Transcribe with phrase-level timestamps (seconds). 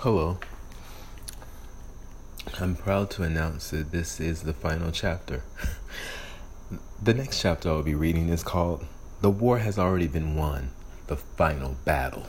[0.00, 0.38] Hello.
[2.60, 5.42] I'm proud to announce that this is the final chapter.
[7.02, 8.84] the next chapter I'll be reading is called
[9.22, 10.72] The War Has Already Been Won
[11.06, 12.26] The Final Battle.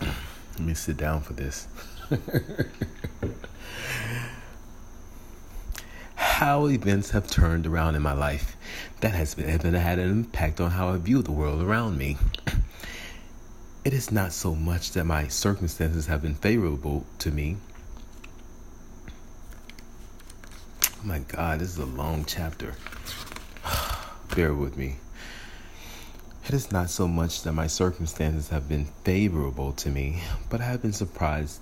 [0.00, 1.66] Let me sit down for this.
[6.42, 8.56] how events have turned around in my life
[9.00, 12.16] that has been, had an impact on how I view the world around me.
[13.84, 17.56] It is not so much that my circumstances have been favorable to me.
[20.84, 22.76] Oh my God, this is a long chapter.
[24.36, 24.98] Bear with me.
[26.46, 30.64] It is not so much that my circumstances have been favorable to me, but I
[30.66, 31.60] have been surprised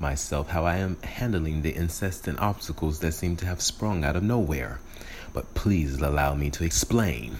[0.00, 4.24] myself how I am handling the incessant obstacles that seem to have sprung out of
[4.24, 4.80] nowhere.
[5.32, 7.38] But please allow me to explain.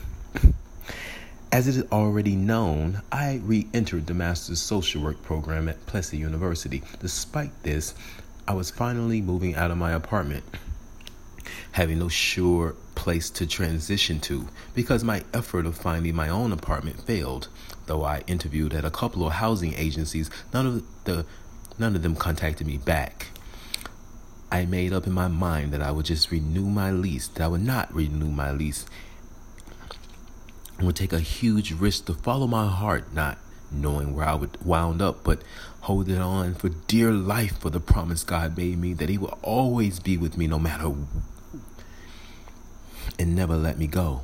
[1.55, 6.17] As it is already known, I re entered the Master's Social Work program at Plessy
[6.17, 6.83] University.
[6.99, 7.95] Despite this,
[8.49, 10.43] I was finally moving out of my apartment,
[11.71, 17.01] having no sure place to transition to because my effort of finding my own apartment
[17.03, 17.47] failed.
[17.87, 21.25] Though I interviewed at a couple of housing agencies, none of the
[21.79, 23.29] None of them contacted me back.
[24.51, 27.49] I made up in my mind that I would just renew my lease, that I
[27.49, 28.87] would not renew my lease.
[30.81, 33.39] Would take a huge risk to follow my heart, not
[33.71, 35.43] knowing where I would wound up, but
[35.83, 40.01] holding on for dear life for the promise God made me that He will always
[40.01, 40.93] be with me no matter
[43.19, 44.23] and never let me go.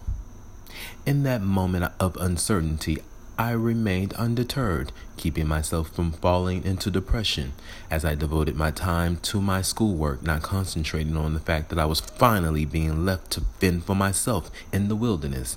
[1.06, 2.98] In that moment of uncertainty,
[3.38, 7.52] I remained undeterred, keeping myself from falling into depression
[7.90, 11.86] as I devoted my time to my schoolwork, not concentrating on the fact that I
[11.86, 15.56] was finally being left to fend for myself in the wilderness.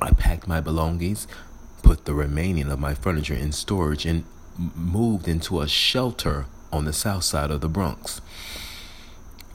[0.00, 1.26] I packed my belongings,
[1.82, 4.24] put the remaining of my furniture in storage, and
[4.74, 8.20] moved into a shelter on the south side of the Bronx.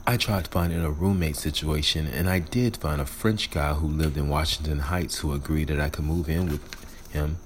[0.06, 4.16] I tried finding a roommate situation, and I did find a French guy who lived
[4.16, 7.38] in Washington Heights who agreed that I could move in with him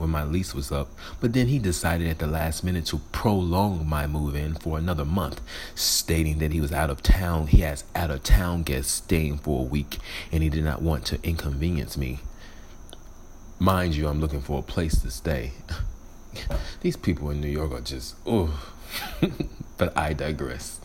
[0.00, 0.88] when my lease was up,
[1.20, 5.04] but then he decided at the last minute to prolong my move in for another
[5.04, 5.40] month,
[5.74, 7.46] stating that he was out of town.
[7.46, 9.98] He has out of town guests staying for a week
[10.30, 12.20] and he did not want to inconvenience me.
[13.58, 15.52] Mind you, I'm looking for a place to stay.
[16.80, 18.72] These people in New York are just, oh,
[19.76, 20.80] but I digress.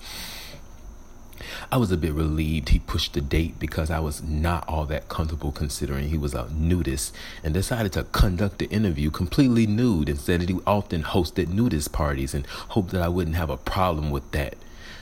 [1.70, 5.10] I was a bit relieved he pushed the date because I was not all that
[5.10, 7.14] comfortable considering he was a nudist
[7.44, 11.92] and decided to conduct the interview completely nude and said that he often hosted nudist
[11.92, 14.56] parties and hoped that I wouldn't have a problem with that.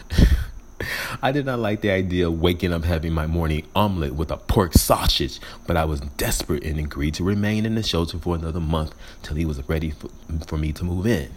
[1.21, 4.37] I did not like the idea of waking up having my morning omelet with a
[4.37, 8.59] pork sausage, but I was desperate and agreed to remain in the shelter for another
[8.59, 10.09] month till he was ready for,
[10.47, 11.29] for me to move in.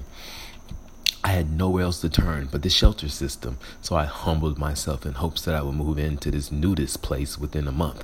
[1.28, 5.12] I had nowhere else to turn but the shelter system, so I humbled myself in
[5.12, 8.02] hopes that I would move into this nudist place within a month.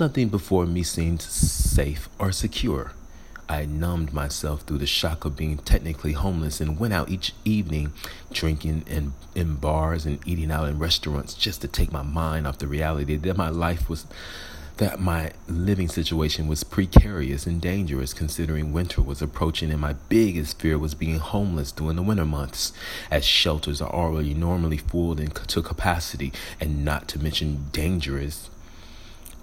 [0.00, 2.90] Nothing before me seemed safe or secure.
[3.48, 7.92] I numbed myself through the shock of being technically homeless and went out each evening
[8.32, 12.58] drinking in, in bars and eating out in restaurants just to take my mind off
[12.58, 14.06] the reality that my life was
[14.76, 20.60] that my living situation was precarious and dangerous considering winter was approaching and my biggest
[20.60, 22.72] fear was being homeless during the winter months
[23.10, 28.50] as shelters are already normally full and to capacity and not to mention dangerous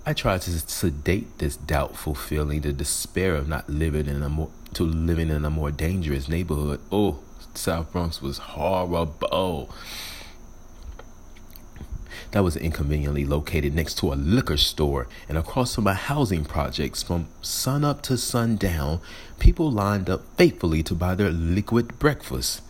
[0.06, 4.50] I tried to sedate this doubtful feeling, the despair of not living in a more
[4.74, 6.82] to living in a more dangerous neighborhood.
[6.92, 7.20] Oh,
[7.54, 9.74] South Bronx was horrible
[12.34, 17.04] that was inconveniently located next to a liquor store and across from my housing projects
[17.04, 19.00] from sun up to sundown,
[19.40, 22.62] people lined up faithfully to buy their liquid breakfast.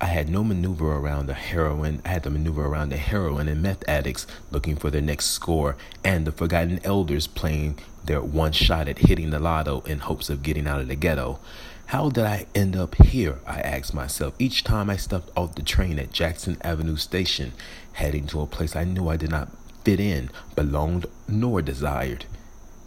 [0.00, 2.02] I had no maneuver around the heroin.
[2.04, 5.76] I had to maneuver around the heroin and meth addicts looking for their next score,
[6.02, 10.42] and the forgotten elders playing their one shot at hitting the lotto in hopes of
[10.42, 11.38] getting out of the ghetto.
[11.86, 13.38] How did I end up here?
[13.46, 17.52] I asked myself each time I stepped off the train at Jackson Avenue Station,
[17.94, 19.48] heading to a place I knew I did not
[19.84, 22.26] fit in, belonged, nor desired.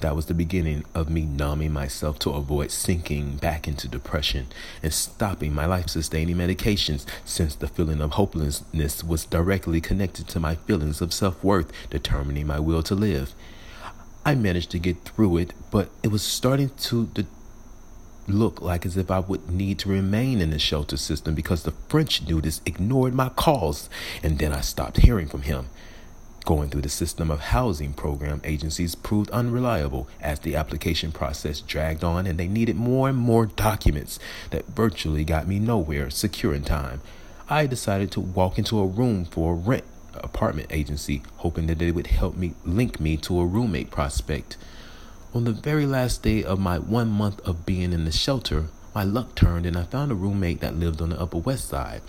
[0.01, 4.47] That was the beginning of me numbing myself to avoid sinking back into depression
[4.83, 10.39] and stopping my life sustaining medications since the feeling of hopelessness was directly connected to
[10.39, 13.33] my feelings of self worth, determining my will to live.
[14.25, 17.25] I managed to get through it, but it was starting to de-
[18.27, 21.71] look like as if I would need to remain in the shelter system because the
[21.89, 23.89] French nudist ignored my calls
[24.23, 25.67] and then I stopped hearing from him.
[26.45, 32.03] Going through the system of housing program agencies proved unreliable as the application process dragged
[32.03, 34.19] on and they needed more and more documents
[34.51, 37.01] that virtually got me nowhere secure in time.
[37.49, 39.85] I decided to walk into a room for a rent
[40.15, 44.57] apartment agency, hoping that they would help me link me to a roommate prospect.
[45.35, 49.03] On the very last day of my one month of being in the shelter, my
[49.03, 52.01] luck turned and I found a roommate that lived on the Upper West Side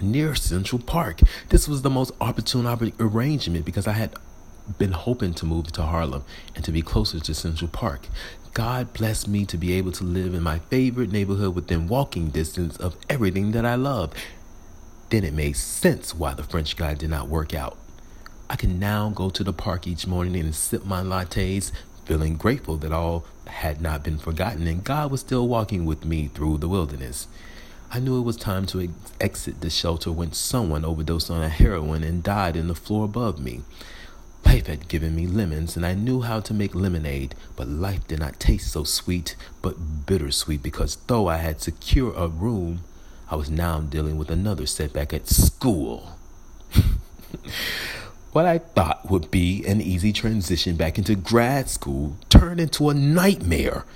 [0.00, 1.20] near Central Park.
[1.50, 2.66] This was the most opportune
[2.98, 4.14] arrangement because I had
[4.78, 6.24] been hoping to move to Harlem
[6.54, 8.08] and to be closer to Central Park.
[8.54, 12.78] God blessed me to be able to live in my favorite neighborhood within walking distance
[12.78, 14.14] of everything that I love.
[15.10, 17.76] Then it made sense why the French guy did not work out.
[18.48, 21.70] I can now go to the park each morning and sip my lattes,
[22.06, 26.28] feeling grateful that all had not been forgotten and God was still walking with me
[26.28, 27.26] through the wilderness.
[27.90, 31.48] I knew it was time to ex- exit the shelter when someone overdosed on a
[31.48, 33.62] heroin and died in the floor above me.
[34.44, 38.20] Life had given me lemons, and I knew how to make lemonade, but life did
[38.20, 42.80] not taste so sweet, but bittersweet because though I had secured a room,
[43.28, 46.16] I was now dealing with another setback at school.
[48.36, 52.94] what I thought would be an easy transition back into grad school turned into a
[52.94, 53.86] nightmare.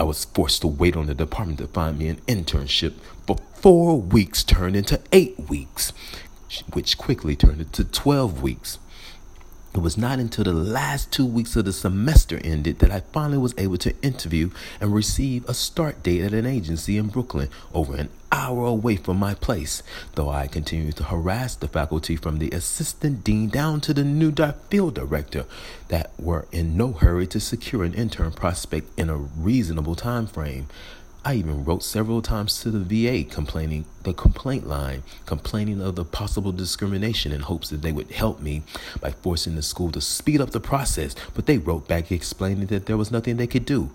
[0.00, 2.94] I was forced to wait on the department to find me an internship
[3.26, 5.92] for four weeks, turned into eight weeks,
[6.72, 8.78] which quickly turned into 12 weeks.
[9.74, 13.38] It was not until the last two weeks of the semester ended that I finally
[13.38, 14.50] was able to interview
[14.82, 19.16] and receive a start date at an agency in Brooklyn, over an hour away from
[19.16, 19.82] my place.
[20.14, 24.34] Though I continued to harass the faculty from the assistant dean down to the new
[24.68, 25.46] field director
[25.88, 30.66] that were in no hurry to secure an intern prospect in a reasonable time frame.
[31.24, 36.04] I even wrote several times to the VA complaining the complaint line, complaining of the
[36.04, 38.64] possible discrimination in hopes that they would help me
[39.00, 42.86] by forcing the school to speed up the process, but they wrote back explaining that
[42.86, 43.92] there was nothing they could do.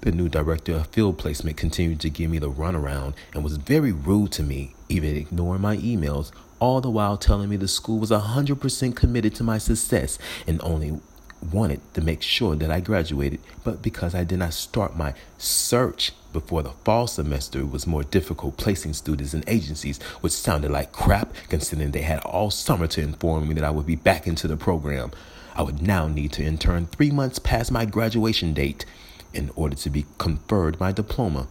[0.00, 3.92] The new director of field placement continued to give me the runaround and was very
[3.92, 8.10] rude to me, even ignoring my emails, all the while telling me the school was
[8.10, 11.00] 100% committed to my success and only
[11.42, 16.12] wanted to make sure that I graduated, but because I did not start my search
[16.32, 20.92] before the fall semester, it was more difficult placing students in agencies, which sounded like
[20.92, 24.48] crap considering they had all summer to inform me that I would be back into
[24.48, 25.10] the program.
[25.54, 28.86] I would now need to intern three months past my graduation date
[29.34, 31.48] in order to be conferred my diploma.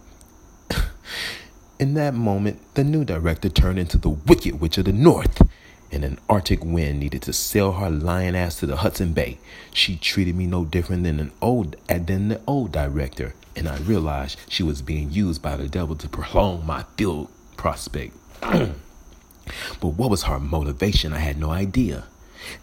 [1.80, 5.42] in that moment, the new director turned into the Wicked Witch of the North
[5.92, 9.38] and an Arctic wind needed to sail her lion ass to the Hudson Bay.
[9.74, 14.40] She treated me no different than an old than the old director, and I realized
[14.48, 18.16] she was being used by the devil to prolong my field prospect.
[18.42, 18.74] but
[19.82, 21.14] what was her motivation?
[21.14, 22.06] I had no idea.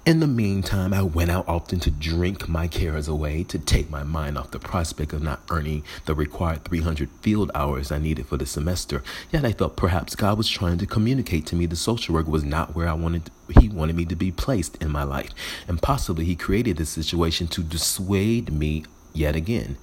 [0.05, 4.03] In the meantime, I went out often to drink my cares away, to take my
[4.03, 8.37] mind off the prospect of not earning the required 300 field hours I needed for
[8.37, 9.03] the semester.
[9.31, 12.45] Yet I felt perhaps God was trying to communicate to me the social work was
[12.45, 13.31] not where I wanted
[13.61, 15.31] he wanted me to be placed in my life,
[15.67, 18.85] and possibly he created this situation to dissuade me
[19.15, 19.79] yet again.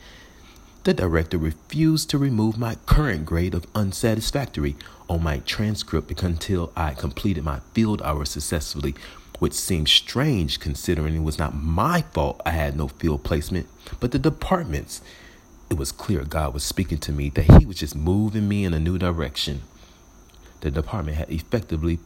[0.83, 4.75] The director refused to remove my current grade of unsatisfactory
[5.09, 8.93] on my transcript until I completed my field hours successfully
[9.39, 13.67] which seemed strange considering it was not my fault I had no field placement,
[13.99, 15.01] but the department's.
[15.69, 18.73] It was clear God was speaking to me that He was just moving me in
[18.73, 19.61] a new direction.
[20.61, 21.99] The department had effectively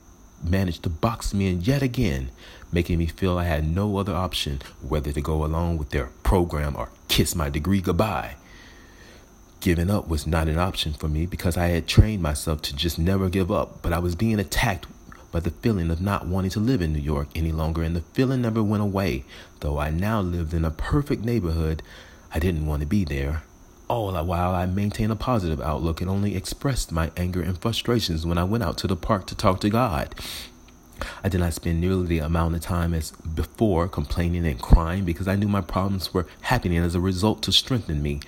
[0.43, 2.31] managed to box me in yet again,
[2.71, 6.75] making me feel I had no other option whether to go along with their program
[6.75, 8.35] or kiss my degree goodbye.
[9.59, 12.97] Giving up was not an option for me because I had trained myself to just
[12.97, 14.87] never give up, but I was being attacked
[15.31, 18.01] by the feeling of not wanting to live in New York any longer, and the
[18.01, 19.25] feeling never went away.
[19.59, 21.83] Though I now lived in a perfect neighborhood,
[22.33, 23.43] I didn't want to be there.
[23.87, 28.25] All the while, I maintained a positive outlook and only expressed my anger and frustrations
[28.25, 30.13] when I went out to the park to talk to God.
[31.23, 35.27] I did not spend nearly the amount of time as before complaining and crying because
[35.27, 38.19] I knew my problems were happening as a result to strengthen me.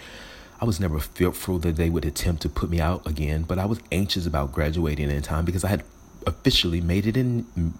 [0.60, 3.65] I was never fearful that they would attempt to put me out again, but I
[3.65, 5.84] was anxious about graduating in time because I had
[6.25, 7.74] officially made it in,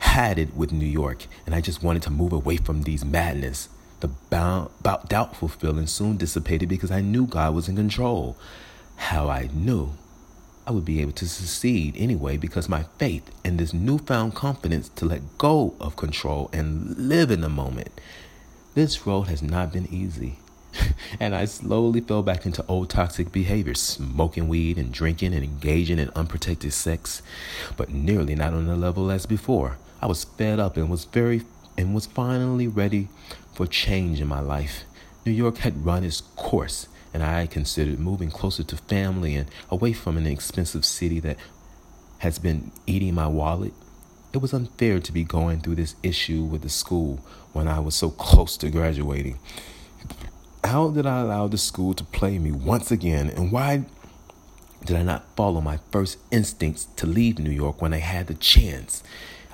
[0.00, 3.68] had it with New York, and I just wanted to move away from these madness.
[4.00, 8.36] The bound, about doubtful feeling soon dissipated because I knew God was in control.
[8.96, 9.92] How I knew
[10.66, 15.04] I would be able to succeed anyway because my faith and this newfound confidence to
[15.04, 18.00] let go of control and live in the moment.
[18.74, 20.38] This road has not been easy.
[21.20, 25.98] and I slowly fell back into old toxic behaviors, smoking weed and drinking and engaging
[25.98, 27.22] in unprotected sex,
[27.76, 29.78] but nearly not on the level as before.
[30.02, 31.42] I was fed up and was very
[31.76, 33.08] and was finally ready
[33.54, 34.84] for change in my life.
[35.24, 39.92] New York had run its course, and I considered moving closer to family and away
[39.92, 41.36] from an expensive city that
[42.18, 43.72] has been eating my wallet.
[44.32, 47.20] It was unfair to be going through this issue with the school
[47.52, 49.38] when I was so close to graduating.
[50.64, 53.84] How did I allow the school to play me once again, and why
[54.84, 58.34] did I not follow my first instincts to leave New York when I had the
[58.34, 59.02] chance?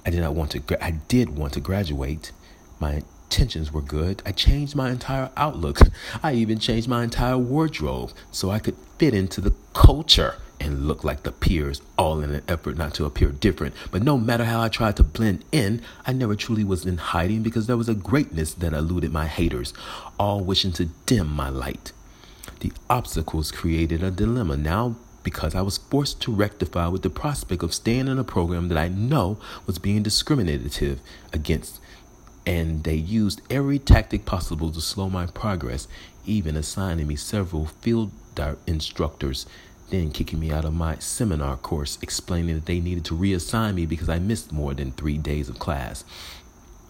[0.05, 0.85] I did not want to.
[0.85, 2.33] I did want to graduate.
[2.81, 4.23] My intentions were good.
[4.27, 5.79] I changed my entire outlook.
[6.23, 11.05] I even changed my entire wardrobe so I could fit into the culture and look
[11.05, 13.75] like the peers, all in an effort not to appear different.
[13.91, 17.43] But no matter how I tried to blend in, I never truly was in hiding
[17.43, 19.73] because there was a greatness that eluded my haters,
[20.19, 21.93] all wishing to dim my light.
[22.61, 27.63] The obstacles created a dilemma now because I was forced to rectify with the prospect
[27.63, 31.01] of staying in a program that I know was being discriminative
[31.33, 31.81] against.
[32.47, 35.89] And they used every tactic possible to slow my progress,
[36.25, 38.13] even assigning me several field
[38.67, 39.47] instructors
[39.91, 43.87] then kicking me out of my seminar course, explaining that they needed to reassign me
[43.87, 46.05] because I missed more than three days of class.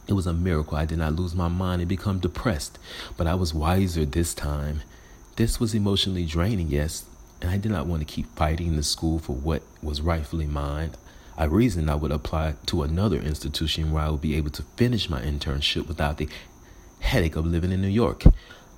[0.06, 2.78] It was a miracle I did not lose my mind and become depressed,
[3.16, 4.82] but I was wiser this time.
[5.36, 7.04] This was emotionally draining, yes,
[7.42, 10.92] and I did not want to keep fighting the school for what was rightfully mine.
[11.36, 15.10] I reasoned I would apply to another institution where I would be able to finish
[15.10, 16.28] my internship without the
[17.00, 18.24] headache of living in New York.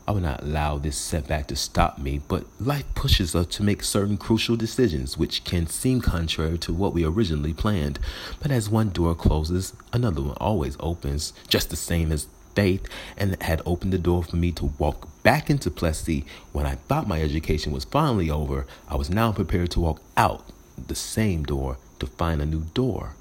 [0.09, 3.85] I will not allow this setback to stop me, but life pushes us to make
[3.85, 7.99] certain crucial decisions which can seem contrary to what we originally planned.
[8.41, 12.89] But as one door closes, another one always opens, just the same as faith
[13.19, 17.07] and had opened the door for me to walk back into Plessy when I thought
[17.07, 18.67] my education was finally over.
[18.89, 20.43] I was now prepared to walk out
[20.87, 23.15] the same door to find a new door.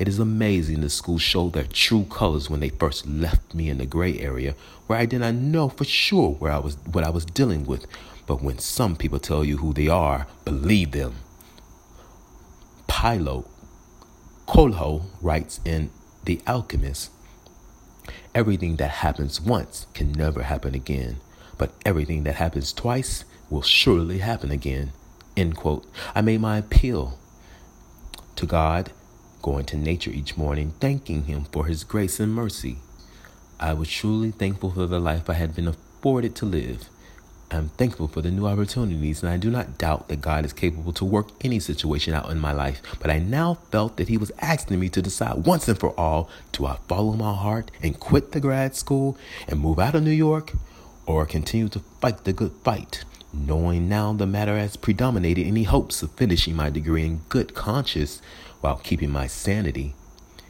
[0.00, 3.76] It is amazing the school showed their true colors when they first left me in
[3.76, 4.54] the gray area
[4.86, 7.86] where I did not know for sure where I was what I was dealing with.
[8.26, 11.16] But when some people tell you who they are, believe them.
[12.86, 13.46] Paulo
[14.46, 15.90] Coelho writes in
[16.24, 17.10] The Alchemist
[18.34, 21.18] Everything that happens once can never happen again,
[21.58, 24.92] but everything that happens twice will surely happen again.
[25.36, 25.86] End quote.
[26.14, 27.18] I made my appeal
[28.36, 28.92] to God
[29.42, 32.78] going to nature each morning, thanking Him for His grace and mercy.
[33.58, 36.88] I was truly thankful for the life I had been afforded to live.
[37.50, 40.52] I am thankful for the new opportunities, and I do not doubt that God is
[40.52, 42.80] capable to work any situation out in my life.
[43.00, 46.30] But I now felt that He was asking me to decide once and for all
[46.52, 49.18] do I follow my heart and quit the grad school
[49.48, 50.52] and move out of New York,
[51.06, 53.04] or continue to fight the good fight?
[53.32, 58.22] Knowing now the matter has predominated any hopes of finishing my degree in good conscience
[58.60, 59.94] while keeping my sanity.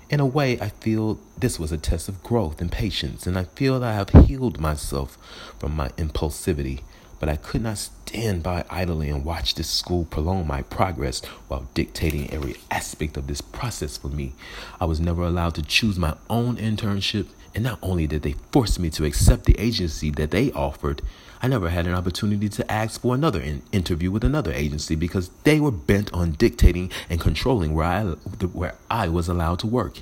[0.08, 3.44] In a way, I feel this was a test of growth and patience, and I
[3.44, 5.16] feel I have healed myself
[5.58, 6.80] from my impulsivity.
[7.20, 11.68] But I could not stand by idly and watch this school prolong my progress while
[11.74, 14.32] dictating every aspect of this process for me.
[14.80, 18.78] I was never allowed to choose my own internship, and not only did they force
[18.78, 21.02] me to accept the agency that they offered,
[21.42, 25.30] I never had an opportunity to ask for another in- interview with another agency because
[25.44, 30.00] they were bent on dictating and controlling where I, where I was allowed to work.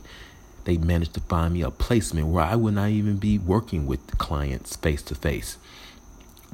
[0.64, 4.18] They managed to find me a placement where I would not even be working with
[4.18, 5.56] clients face to face,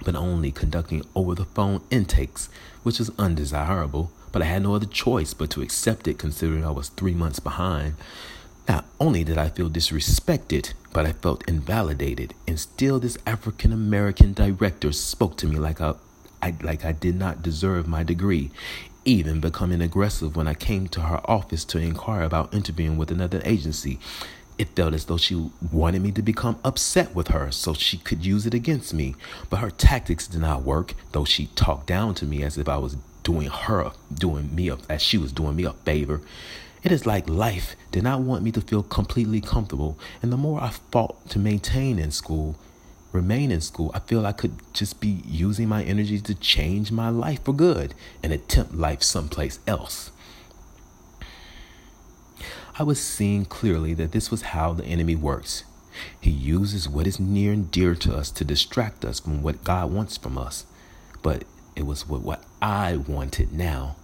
[0.04, 2.48] but only conducting over the phone intakes,
[2.82, 4.12] which is undesirable.
[4.30, 7.40] But I had no other choice but to accept it considering I was three months
[7.40, 7.94] behind.
[8.68, 12.34] Not only did I feel disrespected, but I felt invalidated.
[12.46, 15.94] And still, this African American director spoke to me like I,
[16.62, 18.50] like I did not deserve my degree,
[19.04, 23.42] even becoming aggressive when I came to her office to inquire about interviewing with another
[23.44, 23.98] agency.
[24.56, 28.24] It felt as though she wanted me to become upset with her so she could
[28.24, 29.16] use it against me.
[29.50, 32.76] But her tactics did not work, though she talked down to me as if I
[32.76, 36.20] was doing her, doing me, a, as she was doing me a favor.
[36.84, 40.60] It is like life did not want me to feel completely comfortable, and the more
[40.60, 42.56] I fought to maintain in school,
[43.10, 47.08] remain in school, I feel I could just be using my energy to change my
[47.08, 50.10] life for good and attempt life someplace else.
[52.78, 55.64] I was seeing clearly that this was how the enemy works.
[56.20, 59.90] He uses what is near and dear to us to distract us from what God
[59.90, 60.66] wants from us.
[61.22, 61.44] But
[61.76, 63.96] it was what, what I wanted now.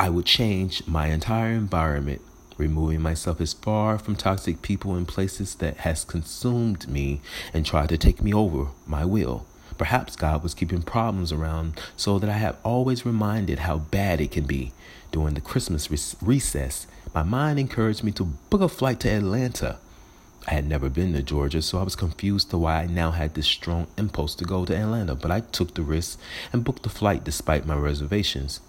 [0.00, 2.22] I would change my entire environment,
[2.56, 7.20] removing myself as far from toxic people and places that has consumed me
[7.52, 9.44] and tried to take me over my will.
[9.76, 14.30] Perhaps God was keeping problems around so that I have always reminded how bad it
[14.30, 14.72] can be.
[15.10, 15.90] During the Christmas
[16.22, 19.78] recess, my mind encouraged me to book a flight to Atlanta.
[20.46, 23.34] I had never been to Georgia, so I was confused to why I now had
[23.34, 26.20] this strong impulse to go to Atlanta, but I took the risk
[26.52, 28.60] and booked the flight despite my reservations.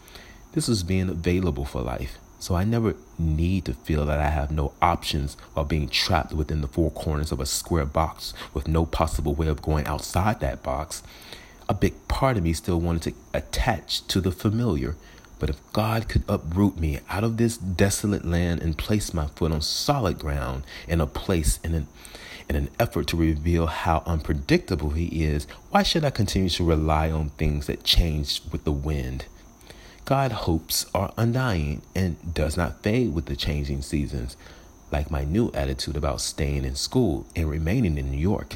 [0.53, 4.49] This was being available for life, so I never need to feel that I have
[4.49, 8.87] no options while being trapped within the four corners of a square box with no
[8.87, 11.03] possible way of going outside that box.
[11.69, 14.95] A big part of me still wanted to attach to the familiar,
[15.37, 19.51] but if God could uproot me out of this desolate land and place my foot
[19.51, 21.87] on solid ground in a place in an
[22.49, 27.11] in an effort to reveal how unpredictable he is, why should I continue to rely
[27.11, 29.25] on things that change with the wind?
[30.09, 34.35] God hopes are undying and does not fade with the changing seasons,
[34.91, 38.55] like my new attitude about staying in school and remaining in New York.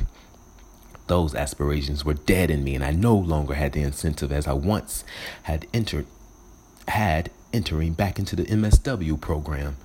[1.05, 4.53] Those aspirations were dead in me, and I no longer had the incentive as I
[4.53, 5.03] once
[5.43, 6.07] had entered
[6.88, 9.77] had entering back into the MSW program.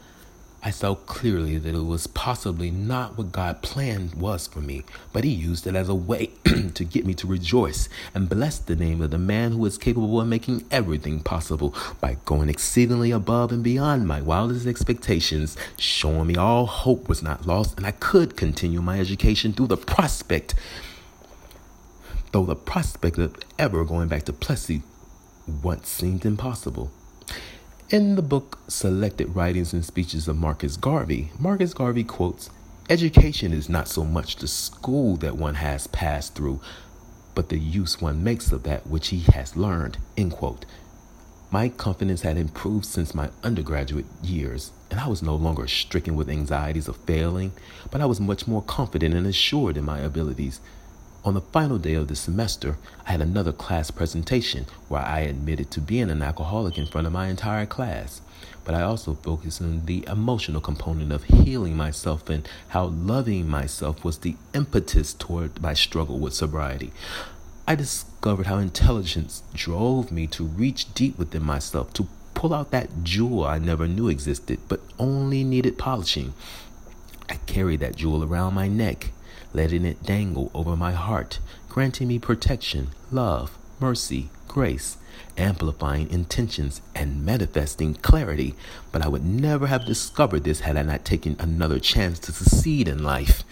[0.60, 5.22] I saw clearly that it was possibly not what God planned was for me, but
[5.22, 6.32] He used it as a way
[6.74, 10.20] to get me to rejoice and bless the name of the man who is capable
[10.20, 16.36] of making everything possible by going exceedingly above and beyond my wildest expectations, showing me
[16.36, 20.56] all hope was not lost and I could continue my education through the prospect,
[22.32, 24.82] though the prospect of ever going back to Plessy
[25.62, 26.90] once seemed impossible.
[27.90, 32.50] In the book Selected Writings and Speeches of Marcus Garvey, Marcus Garvey quotes
[32.90, 36.60] Education is not so much the school that one has passed through,
[37.34, 39.96] but the use one makes of that which he has learned.
[40.18, 40.66] End quote.
[41.50, 46.28] My confidence had improved since my undergraduate years, and I was no longer stricken with
[46.28, 47.52] anxieties of failing,
[47.90, 50.60] but I was much more confident and assured in my abilities.
[51.28, 55.70] On the final day of the semester, I had another class presentation where I admitted
[55.72, 58.22] to being an alcoholic in front of my entire class.
[58.64, 64.02] But I also focused on the emotional component of healing myself and how loving myself
[64.06, 66.92] was the impetus toward my struggle with sobriety.
[67.66, 73.04] I discovered how intelligence drove me to reach deep within myself, to pull out that
[73.04, 76.32] jewel I never knew existed, but only needed polishing.
[77.28, 79.12] I carried that jewel around my neck
[79.52, 84.96] letting it dangle over my heart, granting me protection, love, mercy, grace,
[85.36, 88.54] amplifying intentions, and manifesting clarity.
[88.92, 92.88] But I would never have discovered this had I not taken another chance to succeed
[92.88, 93.44] in life.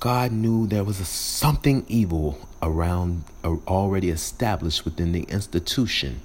[0.00, 6.22] God knew there was something evil around uh, already established within the institution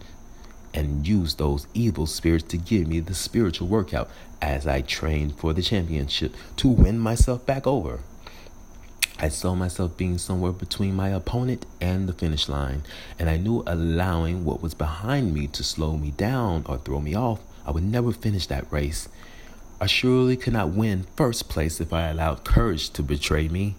[0.74, 4.10] and used those evil spirits to give me the spiritual workout
[4.42, 8.00] as I trained for the championship to win myself back over.
[9.18, 12.84] I saw myself being somewhere between my opponent and the finish line,
[13.18, 17.16] and I knew allowing what was behind me to slow me down or throw me
[17.16, 19.08] off, I would never finish that race.
[19.80, 23.76] I surely could not win first place if I allowed courage to betray me.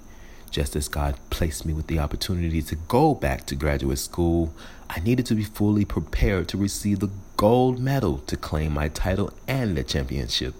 [0.51, 4.55] Just as God placed me with the opportunity to go back to graduate school,
[4.89, 9.31] I needed to be fully prepared to receive the gold medal to claim my title
[9.47, 10.55] and the championship.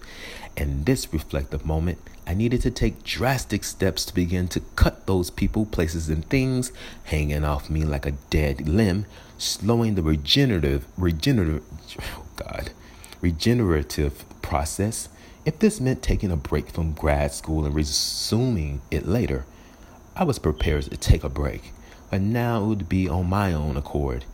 [0.57, 5.31] In this reflective moment, I needed to take drastic steps to begin to cut those
[5.31, 6.73] people, places, and things
[7.05, 9.05] hanging off me like a dead limb,
[9.37, 11.63] slowing the regenerative, regenerative,
[12.01, 12.71] oh God,
[13.21, 15.11] regenerative process.
[15.45, 19.45] If this meant taking a break from grad school and resuming it later,
[20.17, 21.73] I was prepared to take a break,
[22.11, 24.25] but now it would be on my own accord.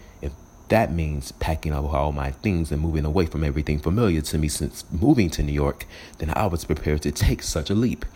[0.72, 4.48] That means packing up all my things and moving away from everything familiar to me
[4.48, 5.84] since moving to New York,
[6.16, 8.06] then I was prepared to take such a leap.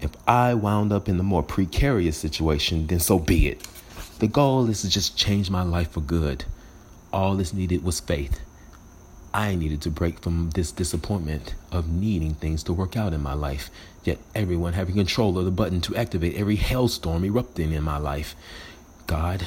[0.00, 3.68] If I wound up in the more precarious situation, then so be it.
[4.18, 6.44] The goal is to just change my life for good.
[7.12, 8.40] All this needed was faith.
[9.32, 13.34] I needed to break from this disappointment of needing things to work out in my
[13.34, 13.70] life,
[14.02, 18.34] yet everyone having control of the button to activate every hailstorm erupting in my life.
[19.06, 19.46] God,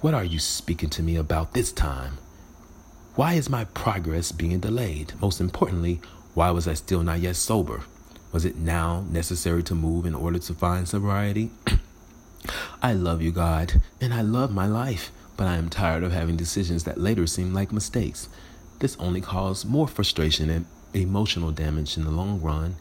[0.00, 2.16] what are you speaking to me about this time?
[3.16, 5.12] Why is my progress being delayed?
[5.20, 6.00] Most importantly,
[6.32, 7.82] why was I still not yet sober?
[8.32, 11.50] Was it now necessary to move in order to find sobriety?
[12.82, 16.36] I love you, God, and I love my life, but I am tired of having
[16.36, 18.30] decisions that later seem like mistakes.
[18.78, 22.76] This only caused more frustration and emotional damage in the long run.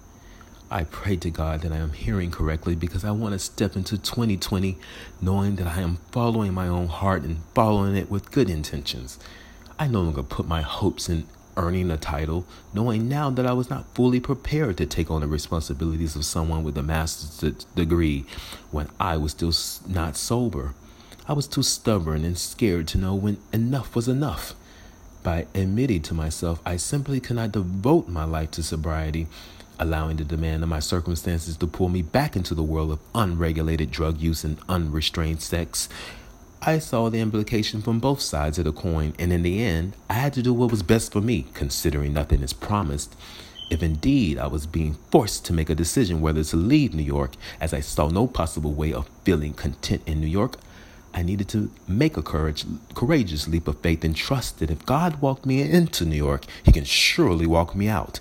[0.71, 3.97] I pray to God that I am hearing correctly because I want to step into
[3.97, 4.77] 2020
[5.19, 9.17] knowing that I am following my own heart and following it with good intentions.
[9.79, 11.25] I no longer put my hopes in
[11.57, 15.27] earning a title, knowing now that I was not fully prepared to take on the
[15.27, 18.25] responsibilities of someone with a master's degree
[18.69, 19.53] when I was still
[19.91, 20.75] not sober.
[21.27, 24.53] I was too stubborn and scared to know when enough was enough.
[25.23, 29.27] By admitting to myself I simply cannot devote my life to sobriety,
[29.79, 33.89] allowing the demand of my circumstances to pull me back into the world of unregulated
[33.89, 35.89] drug use and unrestrained sex,
[36.61, 40.13] I saw the implication from both sides of the coin, and in the end, I
[40.15, 43.15] had to do what was best for me, considering nothing is promised.
[43.69, 47.35] If indeed I was being forced to make a decision whether to leave New York,
[47.61, 50.57] as I saw no possible way of feeling content in New York,
[51.13, 55.21] I needed to make a courage, courageous leap of faith and trust that if God
[55.21, 58.19] walked me into New York, He can surely walk me out.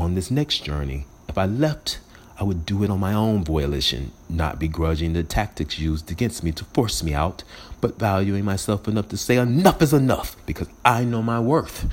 [0.00, 2.00] On this next journey, if I left,
[2.38, 6.52] I would do it on my own volition, not begrudging the tactics used against me
[6.52, 7.44] to force me out,
[7.82, 11.84] but valuing myself enough to say enough is enough because I know my worth.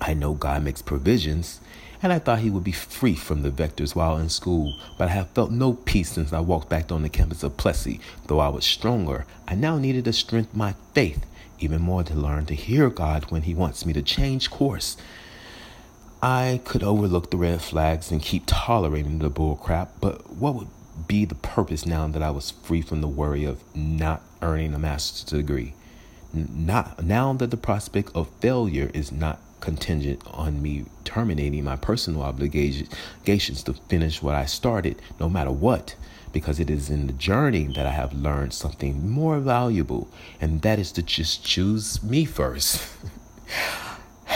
[0.00, 1.60] I know God makes provisions,
[2.00, 5.14] and I thought he would be free from the vectors while in school, but I
[5.14, 7.98] have felt no peace since I walked back on the campus of Plessy.
[8.28, 11.26] Though I was stronger, I now needed to strengthen my faith
[11.58, 14.96] even more to learn to hear God when he wants me to change course.
[16.24, 20.68] I could overlook the red flags and keep tolerating the bullcrap, but what would
[21.06, 24.78] be the purpose now that I was free from the worry of not earning a
[24.78, 25.74] master's degree?
[26.32, 32.22] Not now that the prospect of failure is not contingent on me terminating my personal
[32.22, 35.94] obligations to finish what I started, no matter what,
[36.32, 40.08] because it is in the journey that I have learned something more valuable,
[40.40, 42.82] and that is to just choose me first.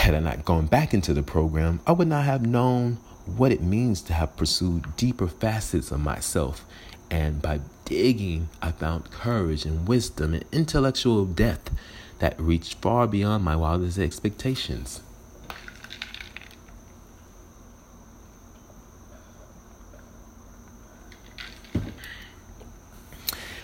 [0.09, 3.61] Had I not gone back into the program, I would not have known what it
[3.61, 6.65] means to have pursued deeper facets of myself.
[7.11, 11.71] And by digging, I found courage and wisdom and intellectual depth
[12.17, 15.01] that reached far beyond my wildest expectations.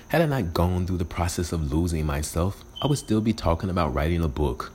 [0.10, 3.72] Had I not gone through the process of losing myself, I would still be talking
[3.72, 4.72] about writing a book.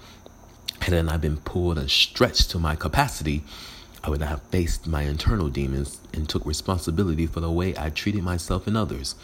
[0.80, 3.44] Had I not been pulled and stretched to my capacity,
[4.02, 8.22] I would have faced my internal demons and took responsibility for the way I treated
[8.22, 9.14] myself and others.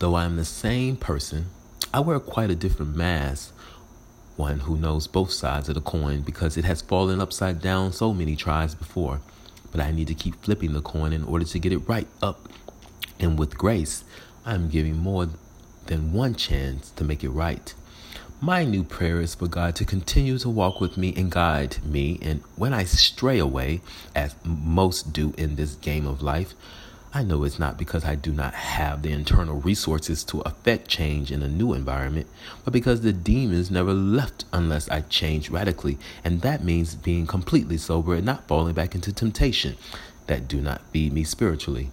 [0.00, 1.46] Though I am the same person,
[1.94, 3.54] I wear quite a different mask,
[4.36, 8.12] one who knows both sides of the coin because it has fallen upside down so
[8.12, 9.20] many tries before.
[9.70, 12.48] But I need to keep flipping the coin in order to get it right up.
[13.20, 14.02] And with grace,
[14.44, 15.28] I'm giving more
[15.86, 17.72] than one chance to make it right.
[18.44, 22.18] My new prayer is for God to continue to walk with me and guide me.
[22.22, 23.82] And when I stray away,
[24.16, 26.54] as most do in this game of life,
[27.14, 31.30] I know it's not because I do not have the internal resources to affect change
[31.30, 32.26] in a new environment,
[32.64, 35.96] but because the demons never left unless I change radically.
[36.24, 39.76] And that means being completely sober and not falling back into temptation
[40.26, 41.90] that do not feed me spiritually.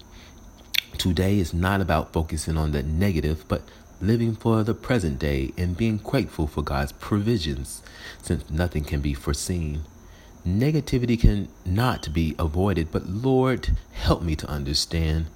[0.98, 3.62] Today is not about focusing on the negative, but
[4.02, 7.82] living for the present day and being grateful for God's provisions,
[8.22, 9.84] since nothing can be foreseen.
[10.48, 15.28] Negativity can not be avoided, but Lord, help me to understand.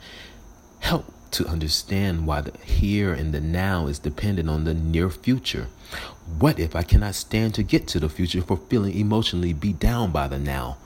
[0.79, 5.67] Help to understand why the here and the now is dependent on the near future.
[6.39, 10.11] What if I cannot stand to get to the future for feeling emotionally beat down
[10.11, 10.77] by the now?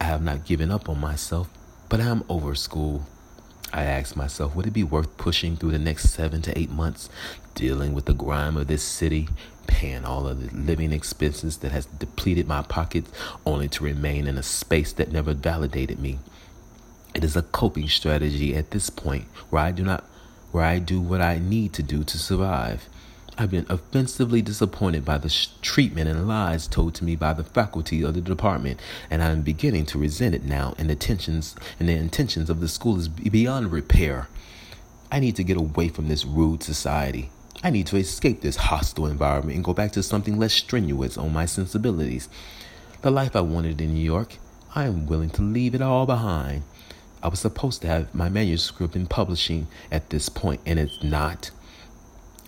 [0.00, 1.48] I have not given up on myself,
[1.88, 3.06] but I am over school.
[3.76, 7.10] I asked myself, would it be worth pushing through the next seven to eight months,
[7.54, 9.28] dealing with the grime of this city,
[9.66, 13.10] paying all of the living expenses that has depleted my pockets,
[13.44, 16.18] only to remain in a space that never validated me?
[17.14, 20.04] It is a coping strategy at this point where I do not
[20.52, 22.88] where I do what I need to do to survive.
[23.38, 27.44] I've been offensively disappointed by the sh- treatment and lies told to me by the
[27.44, 30.74] faculty of the department, and I am beginning to resent it now.
[30.78, 34.28] And the intentions and the intentions of the school is beyond repair.
[35.12, 37.30] I need to get away from this rude society.
[37.62, 41.34] I need to escape this hostile environment and go back to something less strenuous on
[41.34, 42.30] my sensibilities.
[43.02, 44.36] The life I wanted in New York,
[44.74, 46.62] I am willing to leave it all behind.
[47.22, 51.50] I was supposed to have my manuscript in publishing at this point, and it's not.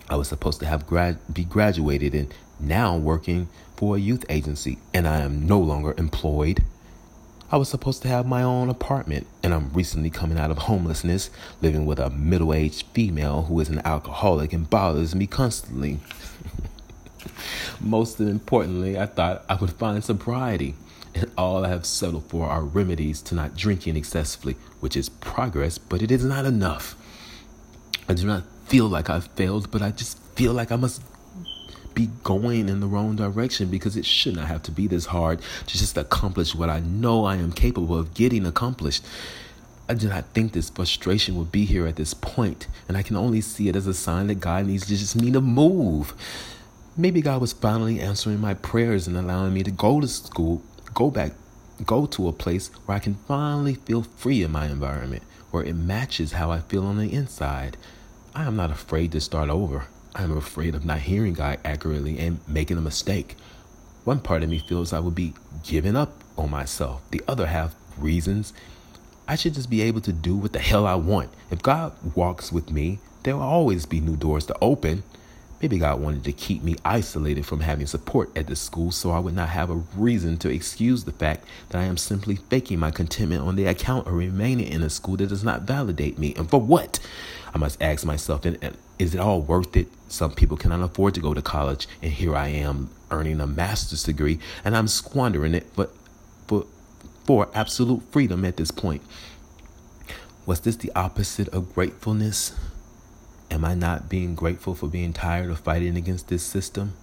[0.09, 4.79] I was supposed to have grad- be graduated and now working for a youth agency,
[4.93, 6.63] and I am no longer employed.
[7.51, 11.29] I was supposed to have my own apartment, and I'm recently coming out of homelessness,
[11.61, 15.99] living with a middle aged female who is an alcoholic and bothers me constantly.
[17.79, 20.75] Most importantly, I thought I would find sobriety,
[21.15, 25.77] and all I have settled for are remedies to not drinking excessively, which is progress,
[25.77, 26.95] but it is not enough.
[28.07, 31.01] I do not feel like I've failed, but I just feel like I must
[31.95, 35.41] be going in the wrong direction because it should not have to be this hard
[35.65, 39.03] to just accomplish what I know I am capable of getting accomplished.
[39.89, 43.15] I did not think this frustration would be here at this point, and I can
[43.15, 46.13] only see it as a sign that God needs to just me to move.
[46.95, 50.61] Maybe God was finally answering my prayers and allowing me to go to school,
[50.93, 51.31] go back,
[51.87, 55.75] go to a place where I can finally feel free in my environment, where it
[55.75, 57.75] matches how I feel on the inside.
[58.39, 59.87] I am not afraid to start over.
[60.15, 63.35] I am afraid of not hearing God accurately and making a mistake.
[64.05, 67.01] One part of me feels I would be giving up on myself.
[67.11, 68.53] The other half reasons
[69.27, 71.31] I should just be able to do what the hell I want.
[71.51, 75.03] If God walks with me, there will always be new doors to open.
[75.61, 79.19] Maybe God wanted to keep me isolated from having support at the school so I
[79.19, 82.91] would not have a reason to excuse the fact that I am simply faking my
[82.91, 86.33] contentment on the account of remaining in a school that does not validate me.
[86.37, 87.01] And for what?
[87.53, 88.53] I must ask myself, uh,
[88.97, 89.87] is it all worth it?
[90.07, 94.03] Some people cannot afford to go to college, and here I am earning a master's
[94.03, 95.93] degree, and I'm squandering it but
[96.47, 96.65] for
[97.25, 99.03] for absolute freedom at this point.
[100.45, 102.55] Was this the opposite of gratefulness?
[103.51, 106.93] Am I not being grateful for being tired of fighting against this system?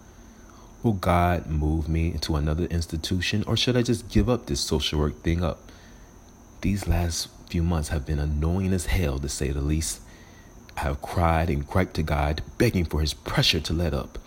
[0.83, 4.99] Will God move me into another institution or should I just give up this social
[4.99, 5.61] work thing up?
[6.61, 10.01] These last few months have been annoying as hell to say the least.
[10.77, 14.19] I have cried and griped to God, begging for his pressure to let up.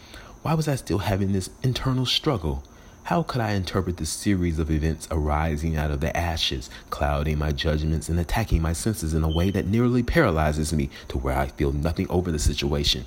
[0.41, 2.63] Why was I still having this internal struggle?
[3.03, 7.51] How could I interpret the series of events arising out of the ashes, clouding my
[7.51, 11.47] judgments and attacking my senses in a way that nearly paralyzes me to where I
[11.47, 13.05] feel nothing over the situation?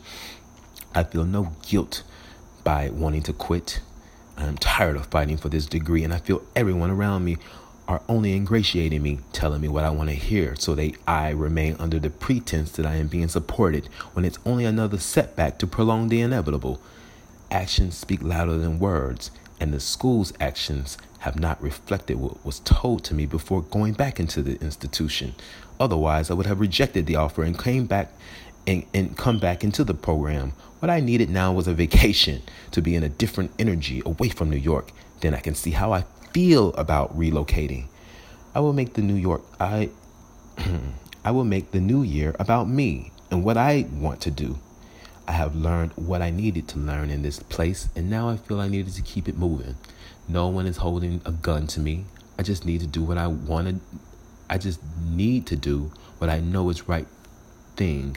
[0.95, 2.03] I feel no guilt
[2.65, 3.81] by wanting to quit.
[4.37, 7.39] I am tired of fighting for this degree, and I feel everyone around me
[7.93, 11.77] are only ingratiating me, telling me what I want to hear, so they I remain
[11.79, 16.09] under the pretense that I am being supported when it's only another setback to prolong
[16.09, 16.81] the inevitable.
[17.51, 23.05] Actions speak louder than words, and the school's actions have not reflected what was told
[23.05, 25.35] to me before going back into the institution.
[25.79, 28.11] Otherwise, I would have rejected the offer and came back
[28.67, 30.55] and, and come back into the program.
[30.79, 34.49] What I needed now was a vacation to be in a different energy away from
[34.49, 34.93] New York.
[35.21, 37.87] Then I can see how I feel about relocating.
[38.55, 39.91] I will make the New York I
[41.25, 44.59] I will make the new year about me and what I want to do.
[45.27, 48.61] I have learned what I needed to learn in this place, and now I feel
[48.61, 49.77] I needed to keep it moving.
[50.29, 52.07] No one is holding a gun to me.
[52.39, 53.81] I just need to do what I wanted.
[54.51, 57.07] I just need to do what I know is right
[57.77, 58.17] thing.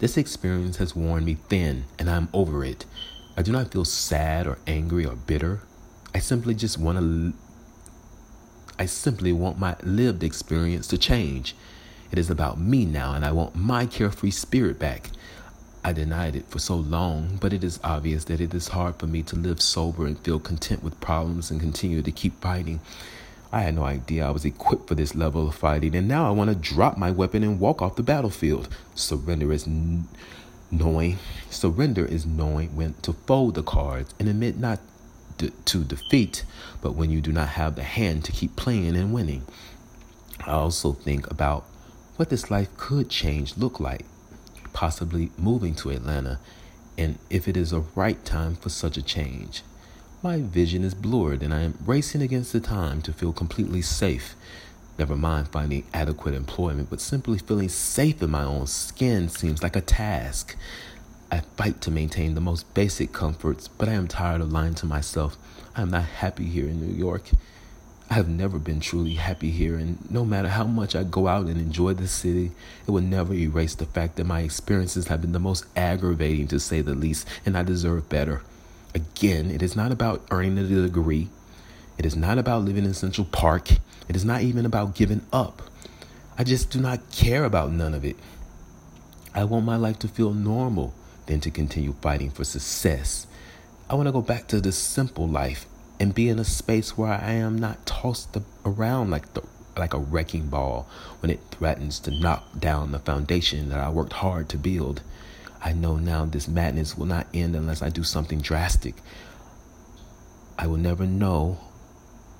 [0.00, 2.84] This experience has worn me thin, and I'm over it.
[3.36, 5.60] I do not feel sad or angry or bitter.
[6.16, 7.34] I simply just want to.
[8.78, 11.54] I simply want my lived experience to change.
[12.10, 15.10] It is about me now, and I want my carefree spirit back.
[15.84, 19.06] I denied it for so long, but it is obvious that it is hard for
[19.06, 22.80] me to live sober and feel content with problems and continue to keep fighting.
[23.52, 26.30] I had no idea I was equipped for this level of fighting, and now I
[26.30, 28.74] want to drop my weapon and walk off the battlefield.
[28.94, 30.08] Surrender is n-
[30.70, 31.18] knowing.
[31.50, 34.80] Surrender is knowing when to fold the cards and admit not
[35.38, 36.44] d- to defeat,
[36.80, 39.46] but when you do not have the hand to keep playing and winning.
[40.46, 41.64] I also think about
[42.16, 44.04] what this life could change look like
[44.76, 46.38] possibly moving to Atlanta,
[46.98, 49.62] and if it is a right time for such a change.
[50.22, 54.36] My vision is blurred, and I am racing against the time to feel completely safe.
[54.98, 59.76] Never mind finding adequate employment, but simply feeling safe in my own skin seems like
[59.76, 60.56] a task.
[61.30, 64.86] I fight to maintain the most basic comforts, but I am tired of lying to
[64.86, 65.36] myself.
[65.74, 67.30] I am not happy here in New York.
[68.08, 71.46] I have never been truly happy here, and no matter how much I go out
[71.46, 72.52] and enjoy the city,
[72.86, 76.60] it will never erase the fact that my experiences have been the most aggravating to
[76.60, 78.42] say the least, and I deserve better.
[78.94, 81.28] Again, it is not about earning a degree,
[81.98, 83.72] it is not about living in Central Park,
[84.08, 85.62] it is not even about giving up.
[86.38, 88.16] I just do not care about none of it.
[89.34, 90.94] I want my life to feel normal
[91.26, 93.26] than to continue fighting for success.
[93.88, 95.66] I want to go back to the simple life
[95.98, 99.42] and be in a space where I am not tossed around like the
[99.76, 100.88] like a wrecking ball
[101.20, 105.02] when it threatens to knock down the foundation that I worked hard to build.
[105.62, 108.94] I know now this madness will not end unless I do something drastic.
[110.58, 111.58] I will never know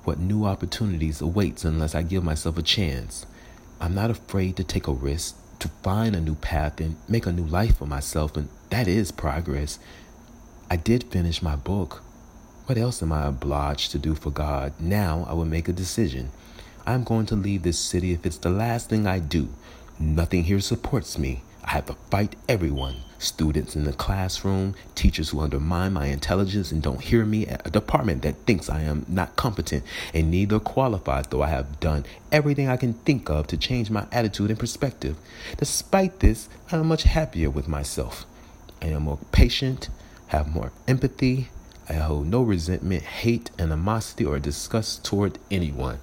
[0.03, 3.25] what new opportunities awaits unless I give myself a chance.
[3.79, 7.31] I'm not afraid to take a risk, to find a new path and make a
[7.31, 9.79] new life for myself, and that is progress.
[10.69, 12.03] I did finish my book.
[12.65, 14.73] What else am I obliged to do for God?
[14.79, 16.31] Now I will make a decision.
[16.85, 19.49] I'm going to leave this city if it's the last thing I do.
[19.99, 21.43] Nothing here supports me.
[21.63, 26.81] I have to fight everyone students in the classroom, teachers who undermine my intelligence and
[26.81, 31.41] don't hear me, a department that thinks I am not competent and neither qualified, though
[31.41, 35.17] I have done everything I can think of to change my attitude and perspective.
[35.57, 38.25] Despite this, I am much happier with myself.
[38.81, 39.89] I am more patient,
[40.27, 41.49] have more empathy.
[41.89, 45.99] I hold no resentment, hate, animosity, or disgust toward anyone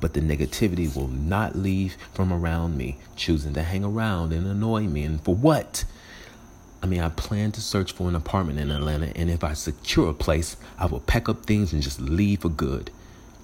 [0.00, 4.82] but the negativity will not leave from around me, choosing to hang around and annoy
[4.82, 5.04] me.
[5.04, 5.84] And for what?
[6.82, 10.10] I mean, I plan to search for an apartment in Atlanta, and if I secure
[10.10, 12.90] a place, I will pack up things and just leave for good.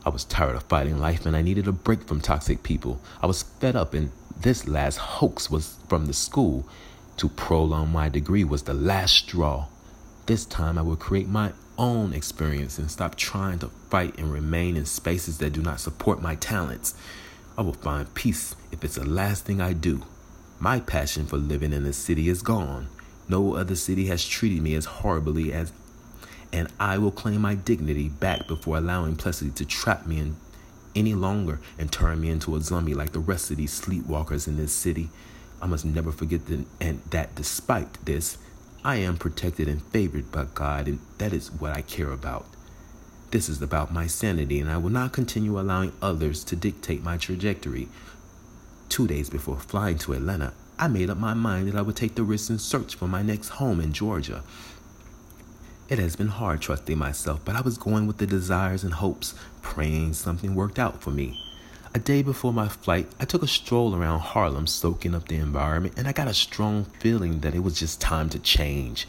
[0.04, 3.00] I was tired of fighting life and I needed a break from toxic people.
[3.22, 6.66] I was fed up, and this last hoax was from the school.
[7.18, 9.66] To prolong my degree was the last straw.
[10.26, 14.76] This time I will create my own experience and stop trying to fight and remain
[14.76, 16.94] in spaces that do not support my talents.
[17.56, 20.02] I will find peace if it's the last thing I do.
[20.60, 22.86] My passion for living in the city is gone.
[23.28, 25.72] No other city has treated me as horribly as
[26.52, 30.36] and I will claim my dignity back before allowing Plessy to trap me in
[30.94, 34.56] any longer and turn me into a zombie like the rest of these sleepwalkers in
[34.56, 35.10] this city.
[35.60, 38.38] I must never forget that, and that despite this,
[38.84, 42.46] I am protected and favored by God, and that is what I care about.
[43.30, 47.16] This is about my sanity, and I will not continue allowing others to dictate my
[47.16, 47.88] trajectory.
[48.88, 52.14] Two days before flying to Atlanta, I made up my mind that I would take
[52.14, 54.44] the risk and search for my next home in Georgia.
[55.88, 59.34] It has been hard trusting myself, but I was going with the desires and hopes,
[59.60, 61.42] praying something worked out for me.
[61.98, 65.94] A day before my flight, I took a stroll around Harlem, soaking up the environment,
[65.96, 69.08] and I got a strong feeling that it was just time to change.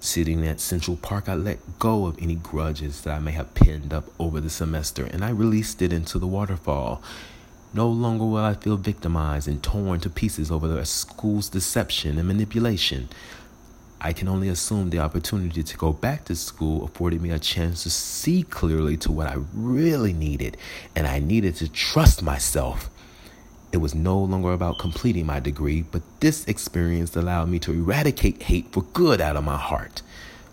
[0.00, 3.92] Sitting at Central Park, I let go of any grudges that I may have pinned
[3.92, 7.02] up over the semester, and I released it into the waterfall.
[7.74, 12.26] No longer will I feel victimized and torn to pieces over the school's deception and
[12.26, 13.10] manipulation.
[14.04, 17.84] I can only assume the opportunity to go back to school afforded me a chance
[17.84, 20.56] to see clearly to what I really needed,
[20.96, 22.90] and I needed to trust myself.
[23.70, 28.42] It was no longer about completing my degree, but this experience allowed me to eradicate
[28.42, 30.02] hate for good out of my heart.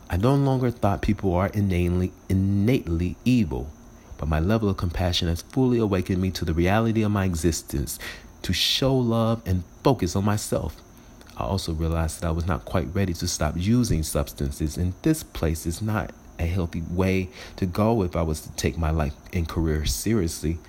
[0.09, 3.71] I no longer thought people are innately, innately evil
[4.19, 7.97] but my level of compassion has fully awakened me to the reality of my existence,
[8.41, 10.75] to show love and focus on myself.
[11.39, 15.23] I also realized that I was not quite ready to stop using substances, and this
[15.23, 19.13] place is not a healthy way to go if I was to take my life
[19.31, 20.59] and career seriously.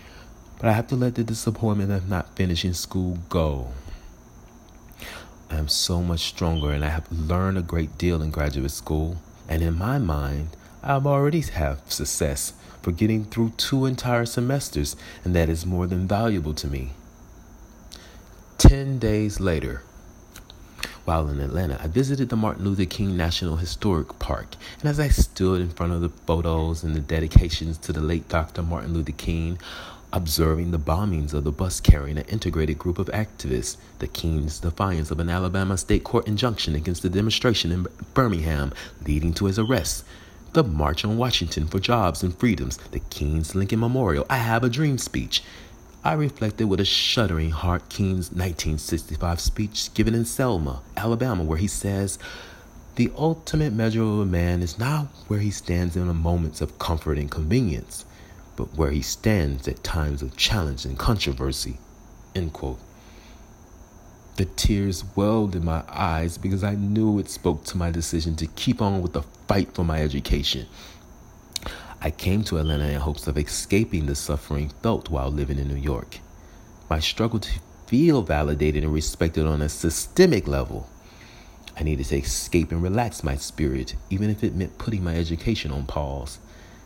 [0.59, 3.73] But I have to let the disappointment of not finishing school go.
[5.51, 9.17] I am so much stronger, and I have learned a great deal in graduate school.
[9.49, 10.51] And in my mind,
[10.85, 16.07] I've already have success for getting through two entire semesters, and that is more than
[16.07, 16.93] valuable to me.
[18.59, 19.83] Ten days later,
[21.11, 25.09] while in Atlanta, I visited the Martin Luther King National Historic Park, and as I
[25.09, 28.63] stood in front of the photos and the dedications to the late Dr.
[28.63, 29.59] Martin Luther King,
[30.13, 35.11] observing the bombings of the bus carrying an integrated group of activists, the King's defiance
[35.11, 38.73] of an Alabama state court injunction against the demonstration in Birmingham,
[39.05, 40.05] leading to his arrest,
[40.53, 44.69] the March on Washington for Jobs and Freedoms, the King's Lincoln Memorial, I Have a
[44.69, 45.43] Dream speech.
[46.03, 51.67] I reflected with a shuddering heart King's 1965 speech given in Selma, Alabama, where he
[51.67, 52.19] says,
[52.95, 57.19] The ultimate measure of a man is not where he stands in moments of comfort
[57.19, 58.07] and convenience,
[58.57, 61.77] but where he stands at times of challenge and controversy.
[62.35, 62.81] End quote.
[64.37, 68.47] The tears welled in my eyes because I knew it spoke to my decision to
[68.47, 70.67] keep on with the fight for my education.
[72.03, 75.75] I came to Atlanta in hopes of escaping the suffering felt while living in New
[75.75, 76.21] York.
[76.89, 80.89] My struggle to feel validated and respected on a systemic level.
[81.77, 85.73] I needed to escape and relax my spirit, even if it meant putting my education
[85.73, 86.39] on pause.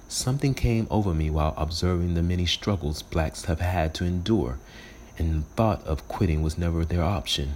[0.08, 4.58] Something came over me while observing the many struggles blacks have had to endure
[5.18, 7.54] and the thought of quitting was never their option.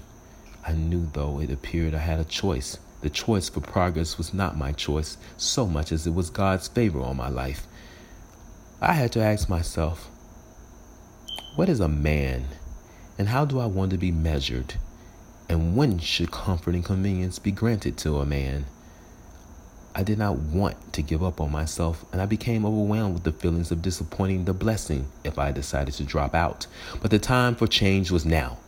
[0.66, 2.78] I knew, though, it appeared I had a choice.
[3.00, 7.00] The choice for progress was not my choice so much as it was God's favor
[7.00, 7.66] on my life.
[8.80, 10.10] I had to ask myself,
[11.54, 12.46] what is a man?
[13.18, 14.74] And how do I want to be measured?
[15.48, 18.66] And when should comfort and convenience be granted to a man?
[19.94, 23.32] I did not want to give up on myself, and I became overwhelmed with the
[23.32, 26.68] feelings of disappointing the blessing if I decided to drop out.
[27.00, 28.58] But the time for change was now,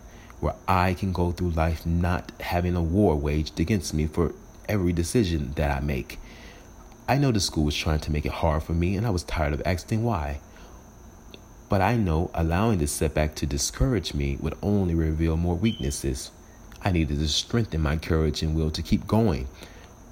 [0.40, 4.34] where I can go through life not having a war waged against me for
[4.68, 6.18] every decision that I make.
[7.06, 9.24] I know the school was trying to make it hard for me, and I was
[9.24, 10.40] tired of asking why.
[11.68, 16.30] But I know allowing this setback to discourage me would only reveal more weaknesses.
[16.82, 19.46] I needed to strengthen my courage and will to keep going.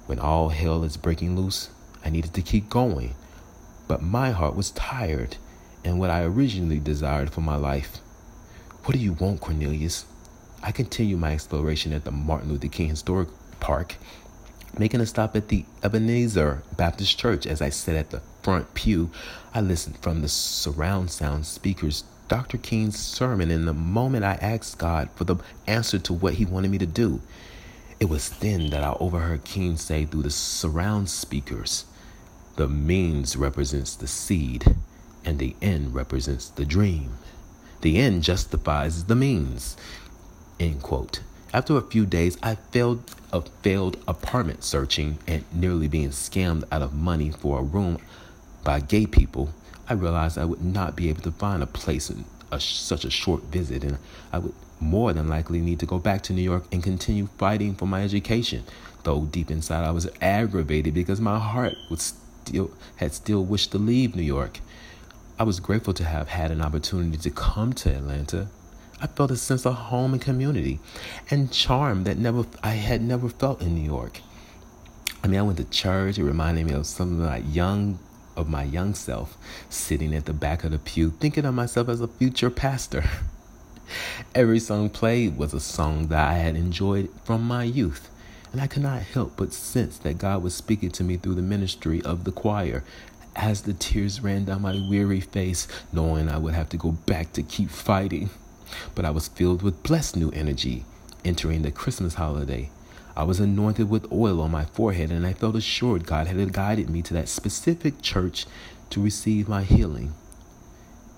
[0.05, 1.69] When all hell is breaking loose,
[2.05, 3.15] I needed to keep going.
[3.87, 5.37] But my heart was tired
[5.83, 7.97] and what I originally desired for my life.
[8.83, 10.05] What do you want, Cornelius?
[10.61, 13.29] I continued my exploration at the Martin Luther King Historic
[13.61, 13.95] Park,
[14.77, 19.09] making a stop at the Ebenezer Baptist Church as I sat at the front pew.
[19.53, 22.57] I listened from the surround sound speakers Dr.
[22.57, 26.71] King's sermon and the moment I asked God for the answer to what he wanted
[26.71, 27.21] me to do.
[27.99, 31.85] It was then that I overheard King say through the surround speakers,
[32.57, 34.75] the means represents the seed
[35.23, 37.17] and the end represents the dream.
[37.81, 39.77] The end justifies the means.
[40.59, 41.21] End quote.
[41.53, 46.81] After a few days, I failed a failed apartment searching and nearly being scammed out
[46.81, 47.99] of money for a room
[48.63, 49.53] by gay people
[49.89, 53.09] I realized I would not be able to find a place in a, such a
[53.09, 53.97] short visit, and
[54.31, 57.73] I would more than likely need to go back to New York and continue fighting
[57.73, 58.65] for my education.
[59.03, 62.13] Though deep inside I was aggravated because my heart was
[62.45, 64.59] still had still wished to leave New York.
[65.39, 68.47] I was grateful to have had an opportunity to come to Atlanta.
[69.01, 70.79] I felt a sense of home and community
[71.29, 74.21] and charm that never I had never felt in New York.
[75.23, 76.17] I mean, I went to church.
[76.17, 77.99] It reminded me of some like young
[78.35, 79.37] of my young self
[79.69, 83.03] sitting at the back of the pew thinking of myself as a future pastor.
[84.35, 88.09] Every song played was a song that I had enjoyed from my youth,
[88.51, 91.41] and I could not help but sense that God was speaking to me through the
[91.41, 92.83] ministry of the choir
[93.35, 97.33] as the tears ran down my weary face, knowing I would have to go back
[97.33, 98.29] to keep fighting.
[98.95, 100.85] But I was filled with blessed new energy
[101.25, 102.69] entering the Christmas holiday
[103.19, 106.89] I was anointed with oil on my forehead, and I felt assured God had guided
[106.89, 108.45] me to that specific church
[108.91, 110.13] to receive my healing.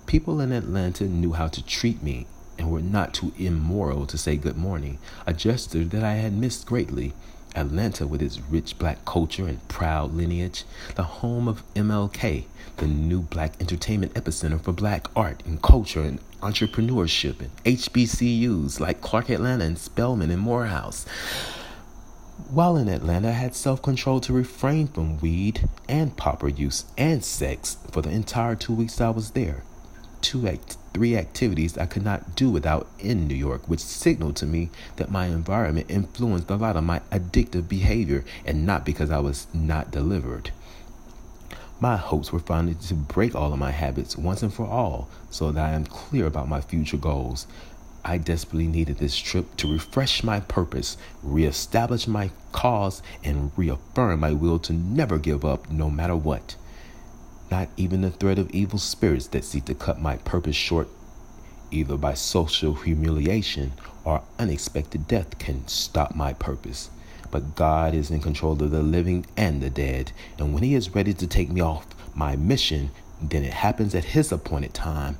[0.06, 2.26] People in Atlanta knew how to treat me
[2.58, 4.98] and were not too immoral to say good morning,
[5.28, 7.12] a gesture that I had missed greatly.
[7.54, 10.64] Atlanta, with its rich black culture and proud lineage,
[10.96, 12.46] the home of MLK,
[12.78, 19.00] the new black entertainment epicenter for black art and culture and entrepreneurship, and HBCUs like
[19.00, 21.06] Clark Atlanta and Spelman and Morehouse.
[22.50, 27.24] While in Atlanta, I had self control to refrain from weed and popper use and
[27.24, 29.62] sex for the entire two weeks I was there.
[30.20, 34.46] Two act- three activities I could not do without in New York, which signaled to
[34.46, 39.18] me that my environment influenced a lot of my addictive behavior and not because I
[39.20, 40.50] was not delivered.
[41.82, 45.50] My hopes were finally to break all of my habits once and for all so
[45.50, 47.48] that I am clear about my future goals.
[48.04, 54.30] I desperately needed this trip to refresh my purpose, reestablish my cause, and reaffirm my
[54.30, 56.54] will to never give up no matter what.
[57.50, 60.86] Not even the threat of evil spirits that seek to cut my purpose short,
[61.72, 63.72] either by social humiliation
[64.04, 66.90] or unexpected death, can stop my purpose.
[67.32, 70.94] But God is in control of the living and the dead, and when He is
[70.94, 75.18] ready to take me off my mission, then it happens at His appointed time.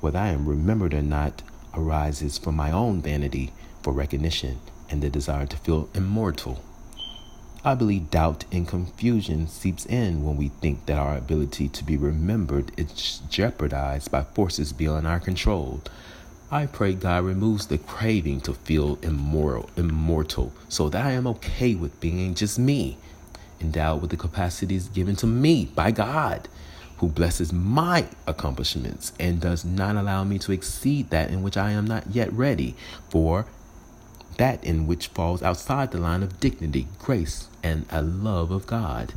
[0.00, 1.42] Whether I am remembered or not,
[1.72, 3.52] arises from my own vanity
[3.82, 4.58] for recognition
[4.90, 6.62] and the desire to feel immortal.
[7.64, 11.96] I believe doubt and confusion seeps in when we think that our ability to be
[11.96, 15.80] remembered is jeopardized by forces beyond our control.
[16.52, 21.74] I pray God removes the craving to feel immoral, immortal, so that I am okay
[21.74, 22.98] with being just me,
[23.58, 26.50] endowed with the capacities given to me by God
[26.98, 31.70] who blesses my accomplishments and does not allow me to exceed that in which I
[31.70, 32.76] am not yet ready
[33.08, 33.46] for
[34.36, 39.14] that in which falls outside the line of dignity, grace, and a love of God.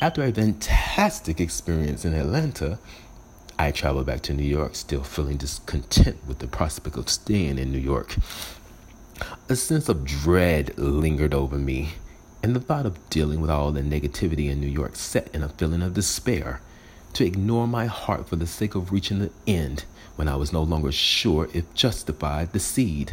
[0.00, 2.78] After a fantastic experience in Atlanta,
[3.60, 7.70] I traveled back to New York, still feeling discontent with the prospect of staying in
[7.70, 8.16] New York.
[9.50, 11.90] A sense of dread lingered over me,
[12.42, 15.50] and the thought of dealing with all the negativity in New York set in a
[15.50, 16.62] feeling of despair
[17.12, 19.84] to ignore my heart for the sake of reaching the end
[20.16, 23.12] when I was no longer sure if justified the seed.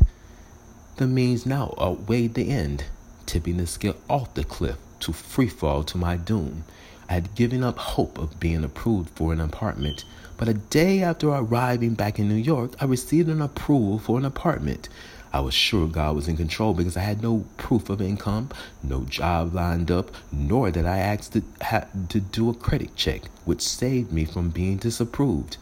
[0.96, 2.86] The means now outweighed the end,
[3.26, 6.64] tipping the scale off the cliff to free fall to my doom.
[7.10, 10.06] I had given up hope of being approved for an apartment,
[10.38, 14.26] but a day after arriving back in New York, I received an approval for an
[14.26, 14.88] apartment.
[15.34, 18.50] I was sure God was in control because I had no proof of income,
[18.82, 23.24] no job lined up, nor did I ask to, ha- to do a credit check,
[23.46, 25.58] which saved me from being disapproved.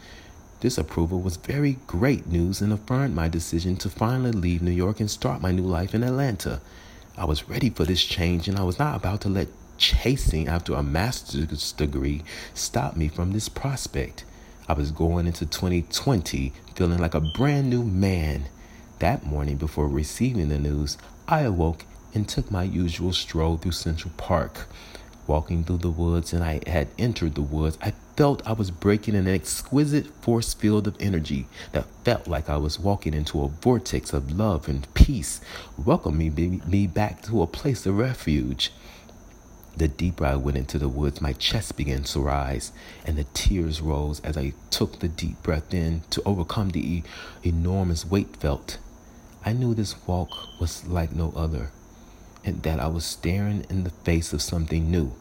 [0.60, 5.00] This approval was very great news and affirmed my decision to finally leave New York
[5.00, 6.62] and start my new life in Atlanta.
[7.18, 9.48] I was ready for this change and I was not about to let
[9.78, 12.24] chasing after a master's degree
[12.54, 14.26] stop me from this prospect.
[14.68, 18.46] I was going into 2020 feeling like a brand new man
[18.98, 20.98] That morning, before receiving the news,
[21.28, 21.86] I awoke
[22.16, 24.68] and took my usual stroll through Central Park.
[25.28, 29.16] Walking through the woods, and I had entered the woods, I felt I was breaking
[29.16, 34.14] an exquisite force field of energy that felt like I was walking into a vortex
[34.14, 35.42] of love and peace,
[35.78, 38.72] welcoming me back to a place of refuge.
[39.78, 42.72] The deeper I went into the woods, my chest began to rise,
[43.06, 47.04] and the tears rose as I took the deep breath in to overcome the
[47.44, 48.78] enormous weight felt.
[49.46, 51.72] I knew this walk was like no other
[52.46, 55.14] and that I was staring in the face of something new.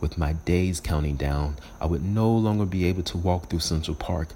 [0.00, 3.94] With my days counting down, I would no longer be able to walk through Central
[3.94, 4.30] Park,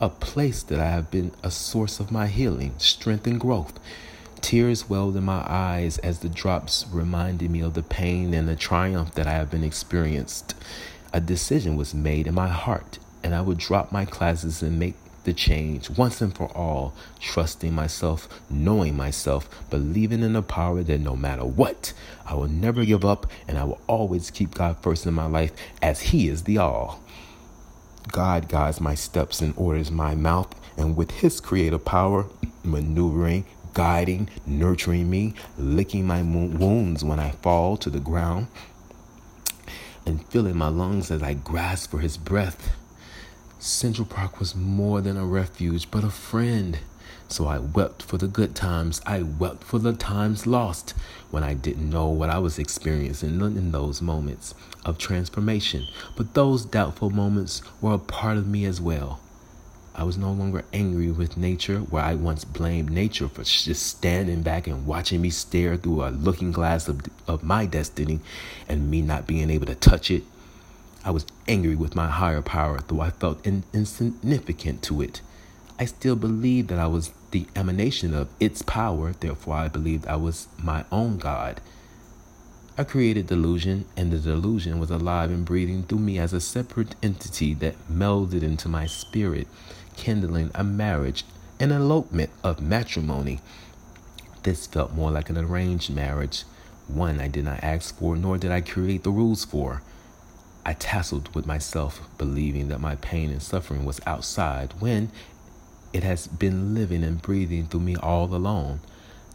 [0.00, 3.78] a place that I have been a source of my healing, strength, and growth.
[4.40, 8.56] Tears welled in my eyes as the drops reminded me of the pain and the
[8.56, 10.54] triumph that I have been experienced.
[11.12, 14.94] A decision was made in my heart, and I would drop my classes and make
[15.24, 21.00] the change once and for all, trusting myself, knowing myself, believing in the power that
[21.00, 21.92] no matter what,
[22.24, 25.52] I will never give up and I will always keep God first in my life
[25.82, 27.02] as He is the all.
[28.12, 32.26] God guides my steps and orders my mouth, and with His creative power,
[32.62, 33.44] maneuvering,
[33.76, 38.46] guiding, nurturing me, licking my wounds when I fall to the ground,
[40.06, 42.74] and filling my lungs as I grasp for His breath.
[43.58, 46.78] Central Park was more than a refuge, but a friend.
[47.28, 49.02] So I wept for the good times.
[49.04, 50.94] I wept for the times lost
[51.30, 54.54] when I didn't know what I was experiencing in those moments
[54.86, 55.86] of transformation.
[56.16, 59.20] But those doubtful moments were a part of me as well.
[59.96, 64.42] I was no longer angry with nature, where I once blamed nature for just standing
[64.42, 68.20] back and watching me stare through a looking glass of, of my destiny
[68.68, 70.22] and me not being able to touch it
[71.06, 75.20] I was angry with my higher power, though I felt in- insignificant to it.
[75.78, 80.16] I still believed that I was the emanation of its power, therefore, I believed I
[80.16, 81.60] was my own God.
[82.76, 86.96] I created delusion, and the delusion was alive and breathing through me as a separate
[87.00, 89.46] entity that melded into my spirit,
[89.96, 91.24] kindling a marriage,
[91.58, 93.40] an elopement of matrimony.
[94.42, 96.44] This felt more like an arranged marriage,
[96.86, 99.82] one I did not ask for, nor did I create the rules for.
[100.64, 105.10] I tasseled with myself, believing that my pain and suffering was outside when
[105.92, 108.80] it has been living and breathing through me all along.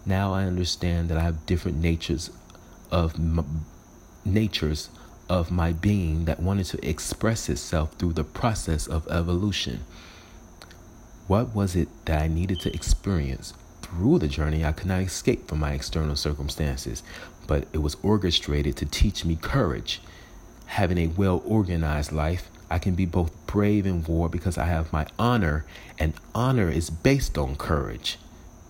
[0.06, 2.30] Now I understand that I have different natures
[2.92, 3.66] of m-
[4.26, 4.90] natures
[5.30, 9.86] of my being that wanted to express itself through the process of evolution.
[11.32, 13.54] What was it that I needed to experience?
[13.82, 17.04] Through the journey, I could not escape from my external circumstances,
[17.48, 20.02] but it was orchestrated to teach me courage
[20.66, 24.92] having a well organized life, I can be both brave in war because I have
[24.92, 25.64] my honor,
[25.98, 28.20] and honor is based on courage.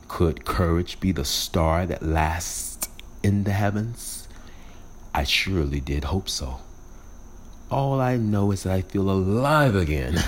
[0.08, 2.88] Could courage be the star that lasts
[3.24, 4.28] in the heavens?
[5.16, 6.60] I surely did hope so.
[7.72, 10.20] All I know is that I feel alive again.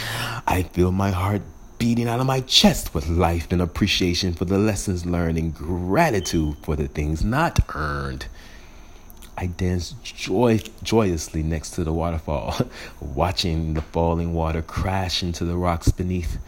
[0.46, 1.42] I feel my heart
[1.82, 6.56] beating out of my chest with life and appreciation for the lessons learned and gratitude
[6.62, 8.24] for the things not earned.
[9.36, 12.54] I danced joy, joyously next to the waterfall,
[13.00, 16.38] watching the falling water crash into the rocks beneath.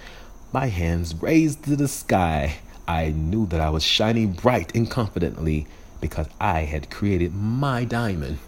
[0.53, 5.67] My hands raised to the sky, I knew that I was shining bright and confidently
[6.01, 8.39] because I had created my diamond.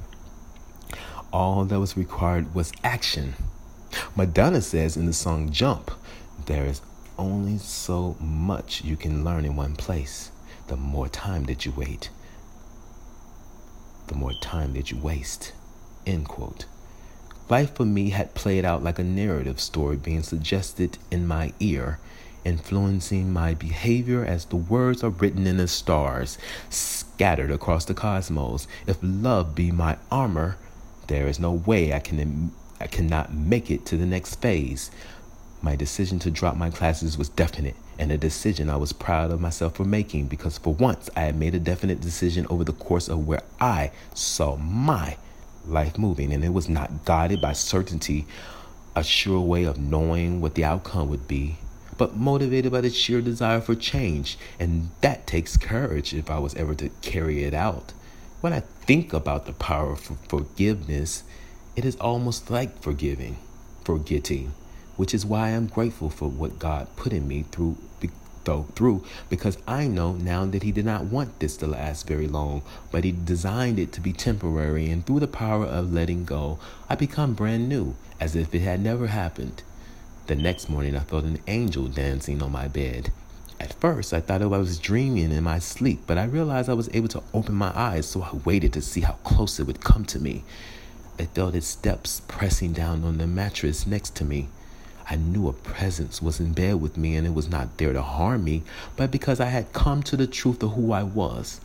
[1.33, 3.35] All that was required was action.
[4.15, 5.91] Madonna says in the song Jump,
[6.47, 6.81] there is
[7.19, 10.31] only so much you can learn in one place.
[10.69, 12.11] The more time that you wait,
[14.07, 15.53] the more time that you waste.
[16.07, 16.67] End quote.
[17.49, 21.99] Life for me had played out like a narrative story being suggested in my ear,
[22.45, 26.39] influencing my behavior as the words are written in the stars,
[26.71, 28.67] scattered across the cosmos.
[28.87, 30.57] If love be my armor,
[31.07, 34.91] there is no way I can I cannot make it to the next phase.
[35.63, 39.41] My decision to drop my classes was definite and a decision I was proud of
[39.41, 43.09] myself for making because for once I had made a definite decision over the course
[43.09, 45.17] of where I saw my
[45.67, 48.27] life moving, and it was not guided by certainty,
[48.95, 51.57] a sure way of knowing what the outcome would be,
[51.99, 56.55] but motivated by the sheer desire for change, and that takes courage if I was
[56.55, 57.93] ever to carry it out.
[58.43, 61.25] When I think about the power of forgiveness,
[61.75, 63.39] it is almost like forgiving,
[63.85, 64.53] forgetting
[64.97, 67.77] which is why I'm grateful for what God put in me through
[68.47, 72.27] though through because I know now that he did not want this to last very
[72.27, 76.59] long, but he designed it to be temporary and through the power of letting go,
[76.89, 79.63] I become brand new as if it had never happened.
[80.29, 83.13] The next morning I felt an angel dancing on my bed.
[83.59, 86.91] At first, I thought I was dreaming in my sleep, but I realized I was
[86.93, 90.05] able to open my eyes, so I waited to see how close it would come
[90.07, 90.45] to me.
[91.19, 94.49] I felt its steps pressing down on the mattress next to me.
[95.09, 98.03] I knew a presence was in bed with me and it was not there to
[98.03, 98.65] harm me,
[98.97, 101.61] but because I had come to the truth of who I was.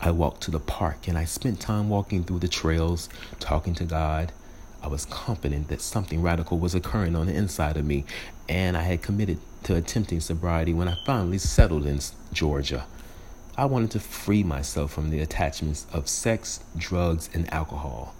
[0.00, 3.84] I walked to the park and I spent time walking through the trails, talking to
[3.84, 4.32] God.
[4.82, 8.06] I was confident that something radical was occurring on the inside of me,
[8.48, 12.00] and I had committed to attempting sobriety when I finally settled in
[12.32, 12.86] Georgia.
[13.58, 18.14] I wanted to free myself from the attachments of sex, drugs, and alcohol.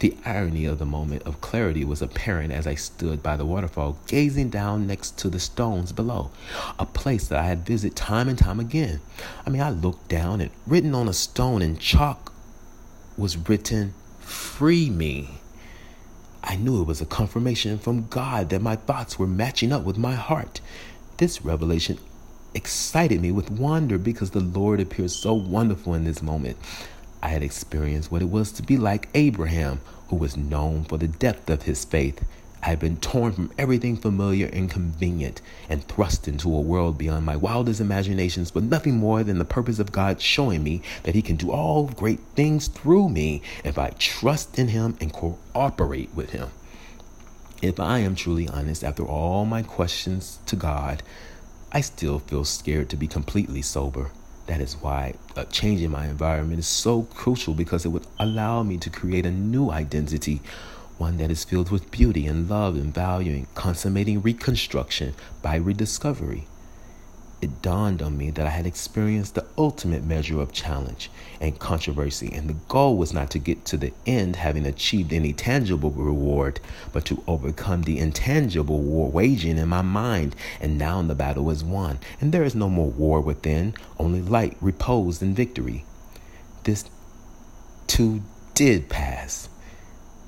[0.00, 3.98] The irony of the moment of clarity was apparent as I stood by the waterfall,
[4.06, 6.30] gazing down next to the stones below,
[6.78, 9.00] a place that I had visited time and time again.
[9.46, 12.32] I mean, I looked down and written on a stone in chalk
[13.18, 15.40] was written, Free me.
[16.42, 19.98] I knew it was a confirmation from God that my thoughts were matching up with
[19.98, 20.62] my heart.
[21.18, 21.98] This revelation
[22.54, 26.56] excited me with wonder because the Lord appeared so wonderful in this moment.
[27.22, 31.08] I had experienced what it was to be like Abraham, who was known for the
[31.08, 32.24] depth of his faith.
[32.62, 37.24] I had been torn from everything familiar and convenient and thrust into a world beyond
[37.24, 41.22] my wildest imaginations, but nothing more than the purpose of God showing me that He
[41.22, 46.30] can do all great things through me if I trust in Him and cooperate with
[46.30, 46.50] Him.
[47.62, 51.02] If I am truly honest, after all my questions to God,
[51.72, 54.10] I still feel scared to be completely sober.
[54.50, 58.64] That is why a change in my environment is so crucial because it would allow
[58.64, 60.42] me to create a new identity,
[60.98, 66.48] one that is filled with beauty and love and value and consummating reconstruction by rediscovery
[67.42, 71.10] it dawned on me that I had experienced the ultimate measure of challenge
[71.40, 75.32] and controversy, and the goal was not to get to the end having achieved any
[75.32, 76.60] tangible reward,
[76.92, 80.36] but to overcome the intangible war waging in my mind.
[80.60, 84.56] And now the battle is won, and there is no more war within, only light,
[84.60, 85.86] repose, and victory.
[86.64, 86.84] This
[87.86, 88.22] too
[88.54, 89.48] did pass,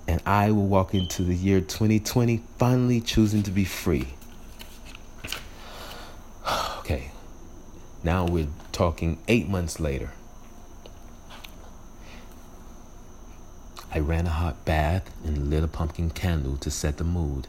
[0.09, 4.15] and I will walk into the year 2020 finally choosing to be free.
[6.79, 7.11] Okay,
[8.03, 10.11] now we're talking eight months later.
[13.95, 17.47] I ran a hot bath and lit a pumpkin candle to set the mood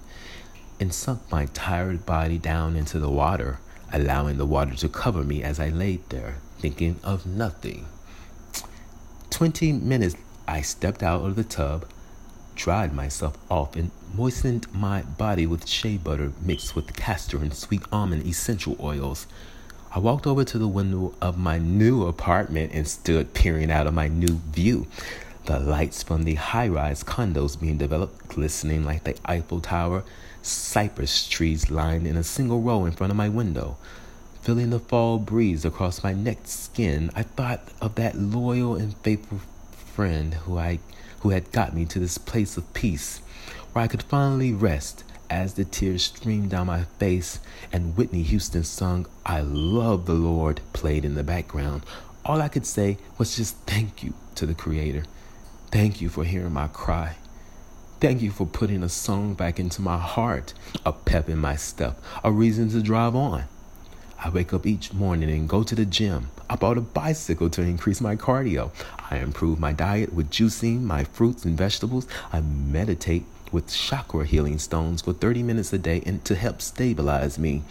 [0.80, 3.60] and sunk my tired body down into the water,
[3.92, 7.88] allowing the water to cover me as I laid there, thinking of nothing.
[9.30, 10.16] Twenty minutes
[10.48, 11.86] I stepped out of the tub,
[12.56, 17.82] dried myself off, and moistened my body with shea butter mixed with castor and sweet
[17.92, 19.26] almond essential oils.
[19.92, 23.96] I walked over to the window of my new apartment and stood peering out of
[23.96, 24.86] my new view.
[25.46, 30.04] The lights from the high rise condos being developed glistening like the Eiffel Tower,
[30.44, 33.78] cypress trees lined in a single row in front of my window.
[34.42, 39.40] Feeling the fall breeze across my neck skin, I thought of that loyal and faithful
[39.96, 40.80] friend who I
[41.22, 43.22] who had got me to this place of peace
[43.74, 47.40] where I could finally rest as the tears streamed down my face
[47.72, 51.84] and Whitney Houston's song, I Love the Lord played in the background.
[52.24, 55.06] All I could say was just thank you to the Creator.
[55.72, 57.16] Thank you for hearing my cry.
[58.00, 60.54] Thank you for putting a song back into my heart,
[60.86, 63.46] a pep in my step, a reason to drive on.
[64.24, 66.30] I wake up each morning and go to the gym.
[66.50, 68.72] I bought a bicycle to increase my cardio.
[69.10, 72.08] I improve my diet with juicing my fruits and vegetables.
[72.32, 77.38] I meditate with chakra healing stones for 30 minutes a day and to help stabilize
[77.38, 77.64] me.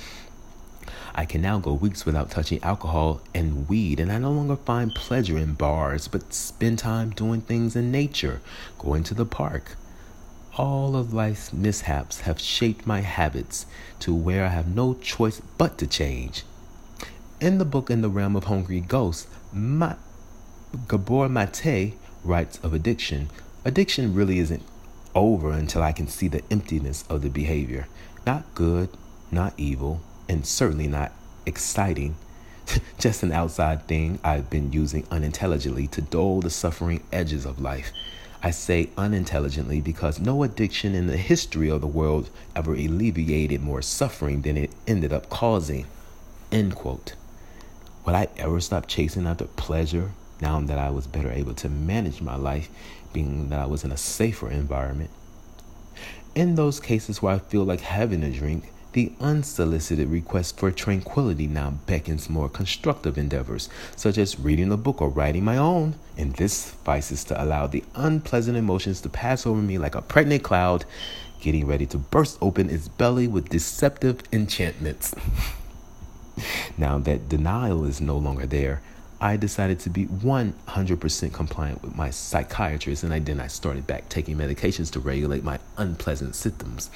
[1.14, 4.94] I can now go weeks without touching alcohol and weed, and I no longer find
[4.94, 8.40] pleasure in bars, but spend time doing things in nature,
[8.78, 9.76] going to the park.
[10.56, 13.66] All of life's mishaps have shaped my habits
[14.00, 16.44] to where I have no choice but to change.
[17.40, 19.96] In the book In the Realm of Hungry Ghosts, Ma-
[20.88, 23.28] Gabor Mate writes of addiction.
[23.64, 24.62] Addiction really isn't
[25.14, 27.88] over until I can see the emptiness of the behavior.
[28.26, 28.88] Not good,
[29.30, 31.12] not evil, and certainly not
[31.46, 32.16] exciting.
[32.98, 37.92] Just an outside thing I've been using unintelligently to dull the suffering edges of life.
[38.42, 43.82] I say unintelligently because no addiction in the history of the world ever alleviated more
[43.82, 45.86] suffering than it ended up causing.
[46.50, 47.14] End quote.
[48.04, 50.10] Would I ever stop chasing after pleasure
[50.40, 52.68] now that I was better able to manage my life
[53.12, 55.10] being that I was in a safer environment.
[56.34, 61.46] In those cases where I feel like having a drink, the unsolicited request for tranquility
[61.46, 66.34] now beckons more constructive endeavors, such as reading a book or writing my own, and
[66.36, 70.84] this suffices to allow the unpleasant emotions to pass over me like a pregnant cloud,
[71.40, 75.14] getting ready to burst open its belly with deceptive enchantments.
[76.78, 78.82] now that denial is no longer there,
[79.22, 84.08] I decided to be 100% compliant with my psychiatrist, and I then I started back
[84.08, 86.90] taking medications to regulate my unpleasant symptoms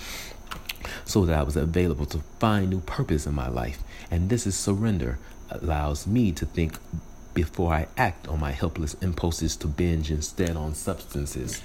[1.04, 3.84] so that I was available to find new purpose in my life.
[4.10, 5.20] And this is surrender,
[5.50, 6.78] allows me to think
[7.32, 11.62] before I act on my helpless impulses to binge instead on substances.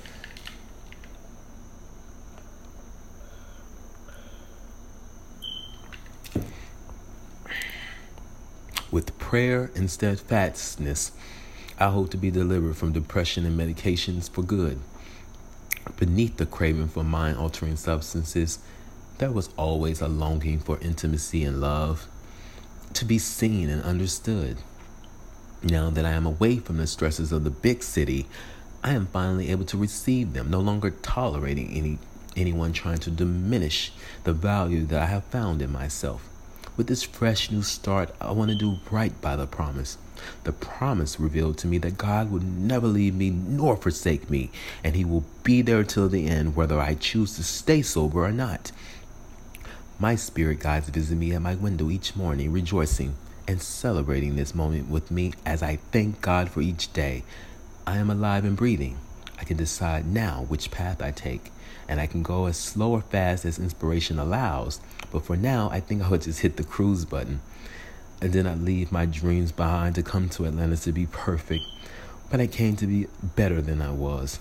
[8.92, 11.14] With prayer and steadfastness,
[11.80, 14.82] I hope to be delivered from depression and medications for good.
[15.98, 18.60] Beneath the craving for mind altering substances,
[19.18, 22.06] there was always a longing for intimacy and love,
[22.94, 24.58] to be seen and understood.
[25.64, 28.28] Now that I am away from the stresses of the big city,
[28.84, 31.98] I am finally able to receive them, no longer tolerating any
[32.36, 33.92] anyone trying to diminish
[34.24, 36.31] the value that I have found in myself.
[36.82, 40.00] With this fresh new start, I want to do right by the promise.
[40.46, 44.50] The promise revealed to me that God would never leave me nor forsake me,
[44.84, 48.32] and He will be there till the end, whether I choose to stay sober or
[48.32, 48.72] not.
[50.00, 53.14] My spirit guides visit me at my window each morning, rejoicing
[53.48, 57.24] and celebrating this moment with me as I thank God for each day.
[57.86, 58.98] I am alive and breathing.
[59.38, 61.52] I can decide now which path I take,
[61.92, 64.80] and I can go as slow or fast as inspiration allows.
[65.12, 67.42] But for now, I think I would just hit the cruise button.
[68.22, 71.66] And then I leave my dreams behind to come to Atlanta to be perfect.
[72.30, 74.40] But I came to be better than I was.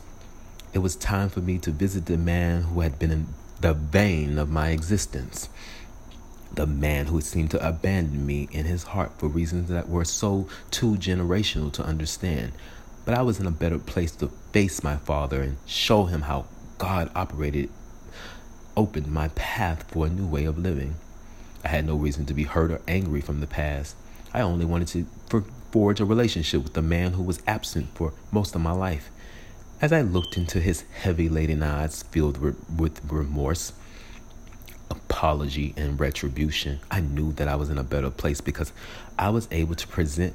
[0.72, 3.26] It was time for me to visit the man who had been in
[3.60, 5.48] the bane of my existence.
[6.54, 10.46] The man who seemed to abandon me in his heart for reasons that were so
[10.70, 12.52] too generational to understand.
[13.04, 16.46] But I was in a better place to face my father and show him how
[16.80, 17.68] God operated
[18.74, 20.94] opened my path for a new way of living.
[21.62, 23.94] I had no reason to be hurt or angry from the past.
[24.32, 28.54] I only wanted to forge a relationship with the man who was absent for most
[28.54, 29.10] of my life.
[29.82, 33.74] As I looked into his heavy laden eyes filled with remorse,
[34.90, 38.72] apology, and retribution, I knew that I was in a better place because
[39.18, 40.34] I was able to present,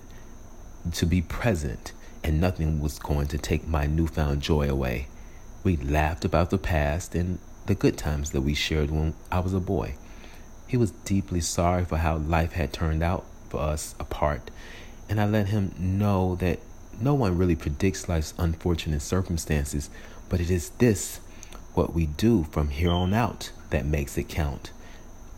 [0.94, 1.92] to be present,
[2.24, 5.08] and nothing was going to take my newfound joy away.
[5.66, 9.52] We laughed about the past and the good times that we shared when I was
[9.52, 9.96] a boy.
[10.68, 14.52] He was deeply sorry for how life had turned out for us apart,
[15.10, 16.60] and I let him know that
[17.02, 19.90] no one really predicts life's unfortunate circumstances,
[20.30, 21.20] but it is this,
[21.74, 24.72] what we do from here on out, that makes it count.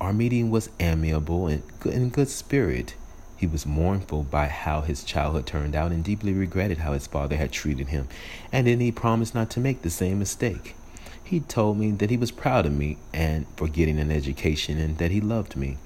[0.01, 2.95] Our meeting was amiable and in good spirit.
[3.37, 7.35] He was mournful by how his childhood turned out and deeply regretted how his father
[7.35, 8.07] had treated him,
[8.51, 10.75] and then he promised not to make the same mistake.
[11.23, 14.97] He told me that he was proud of me and for getting an education and
[14.97, 15.77] that he loved me.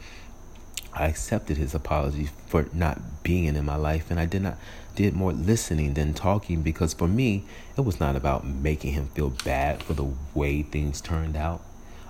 [0.93, 4.57] I accepted his apology for not being in my life and I did not
[4.93, 7.45] did more listening than talking because for me
[7.77, 11.61] it was not about making him feel bad for the way things turned out.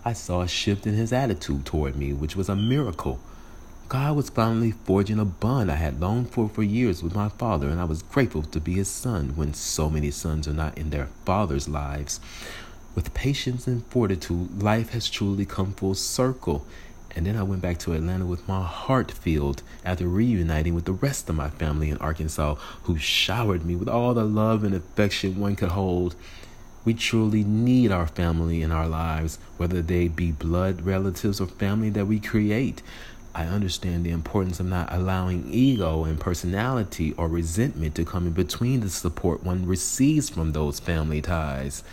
[0.03, 3.19] I saw a shift in his attitude toward me, which was a miracle.
[3.91, 7.67] God was finally forging a bond I had longed for for years with my father,
[7.67, 10.91] and I was grateful to be his son when so many sons are not in
[10.91, 12.21] their father's lives.
[12.95, 16.65] With patience and fortitude, life has truly come full circle.
[17.17, 20.93] And then I went back to Atlanta with my heart filled after reuniting with the
[20.93, 25.37] rest of my family in Arkansas, who showered me with all the love and affection
[25.37, 26.15] one could hold.
[26.85, 31.89] We truly need our family in our lives, whether they be blood relatives or family
[31.89, 32.81] that we create.
[33.33, 38.33] I understand the importance of not allowing ego and personality or resentment to come in
[38.33, 41.83] between the support one receives from those family ties.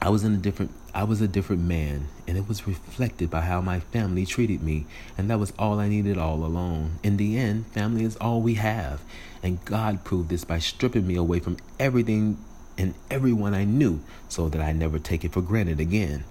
[0.00, 3.42] I was in a different I was a different man, and it was reflected by
[3.42, 4.86] how my family treated me,
[5.16, 6.98] and that was all I needed all along.
[7.04, 9.00] In the end, family is all we have,
[9.40, 12.38] and God proved this by stripping me away from everything
[12.76, 16.24] and everyone I knew so that I never take it for granted again.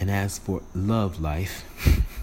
[0.00, 1.64] And as for love life,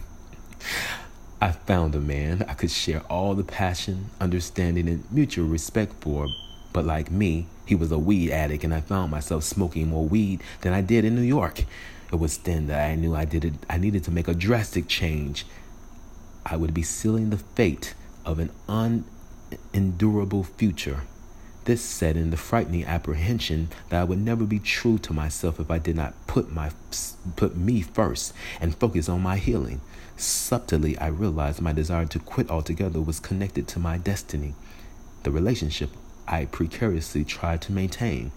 [1.41, 6.27] I found a man I could share all the passion, understanding, and mutual respect for,
[6.73, 10.41] but like me, he was a weed addict, and I found myself smoking more weed
[10.61, 11.63] than I did in New York.
[12.11, 14.87] It was then that I knew I did it, I needed to make a drastic
[14.87, 15.45] change.
[16.45, 17.93] I would be sealing the fate
[18.25, 18.51] of an
[19.71, 21.03] unendurable future.
[21.65, 25.69] This set in the frightening apprehension that I would never be true to myself if
[25.69, 26.71] I did not put my
[27.35, 29.79] put me first and focus on my healing.
[30.19, 34.53] Subtly, I realized my desire to quit altogether was connected to my destiny.
[35.23, 35.91] The relationship
[36.27, 38.33] I precariously tried to maintain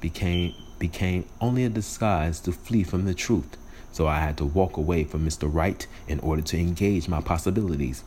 [0.00, 3.58] became became only a disguise to flee from the truth.
[3.92, 5.52] so I had to walk away from Mr.
[5.52, 8.02] Right in order to engage my possibilities.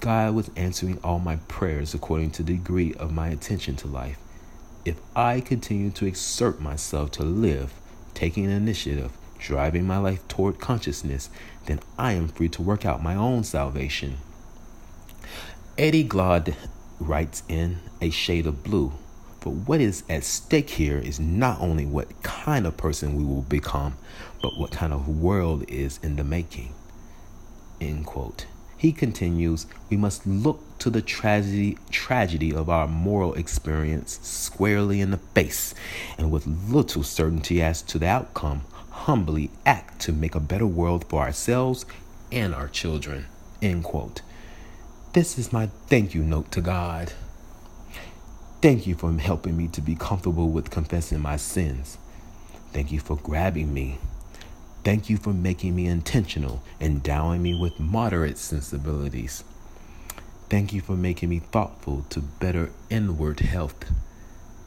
[0.00, 4.18] God was answering all my prayers according to the degree of my attention to life.
[4.84, 7.74] If I continue to exert myself to live,
[8.14, 11.28] taking initiative, driving my life toward consciousness,
[11.66, 14.18] then I am free to work out my own salvation.
[15.76, 16.54] Eddie Glaude
[17.00, 18.92] writes in A Shade of Blue
[19.44, 23.42] but what is at stake here is not only what kind of person we will
[23.42, 23.94] become,
[24.40, 26.72] but what kind of world is in the making.
[27.78, 28.46] End quote.
[28.78, 35.10] He continues, we must look to the tragedy tragedy of our moral experience squarely in
[35.10, 35.74] the face
[36.16, 38.62] and with little certainty as to the outcome,
[38.94, 41.84] humbly act to make a better world for ourselves
[42.30, 43.26] and our children.
[43.60, 44.22] End quote.
[45.12, 47.12] This is my thank you note to God.
[48.62, 51.98] Thank you for helping me to be comfortable with confessing my sins.
[52.72, 53.98] Thank you for grabbing me.
[54.84, 59.44] Thank you for making me intentional, endowing me with moderate sensibilities.
[60.48, 63.90] Thank you for making me thoughtful to better inward health.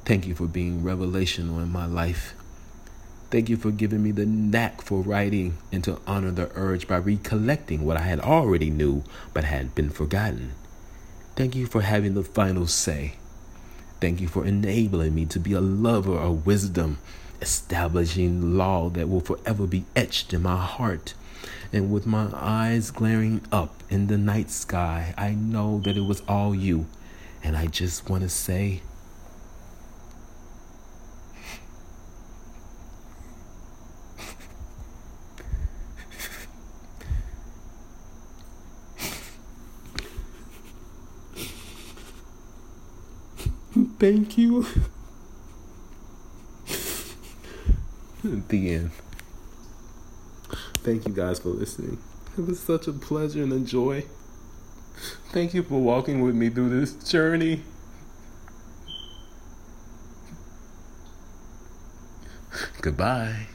[0.06, 2.34] Thank you for being revelational in my life.
[3.30, 6.98] Thank you for giving me the knack for writing and to honor the urge by
[6.98, 9.04] recollecting what I had already knew
[9.34, 10.54] but had been forgotten.
[11.36, 13.16] Thank you for having the final say.
[14.00, 17.00] Thank you for enabling me to be a lover of wisdom,
[17.42, 21.14] establishing law that will forever be etched in my heart.
[21.74, 26.22] And with my eyes glaring up in the night sky, I know that it was
[26.30, 26.86] all you.
[27.44, 28.84] And I just want to say,
[44.00, 44.66] Thank you.
[48.50, 48.92] the end.
[50.84, 51.98] Thank you guys for listening.
[52.38, 54.06] It was such a pleasure and a joy.
[55.32, 57.64] Thank you for walking with me through this journey.
[62.82, 63.48] Goodbye.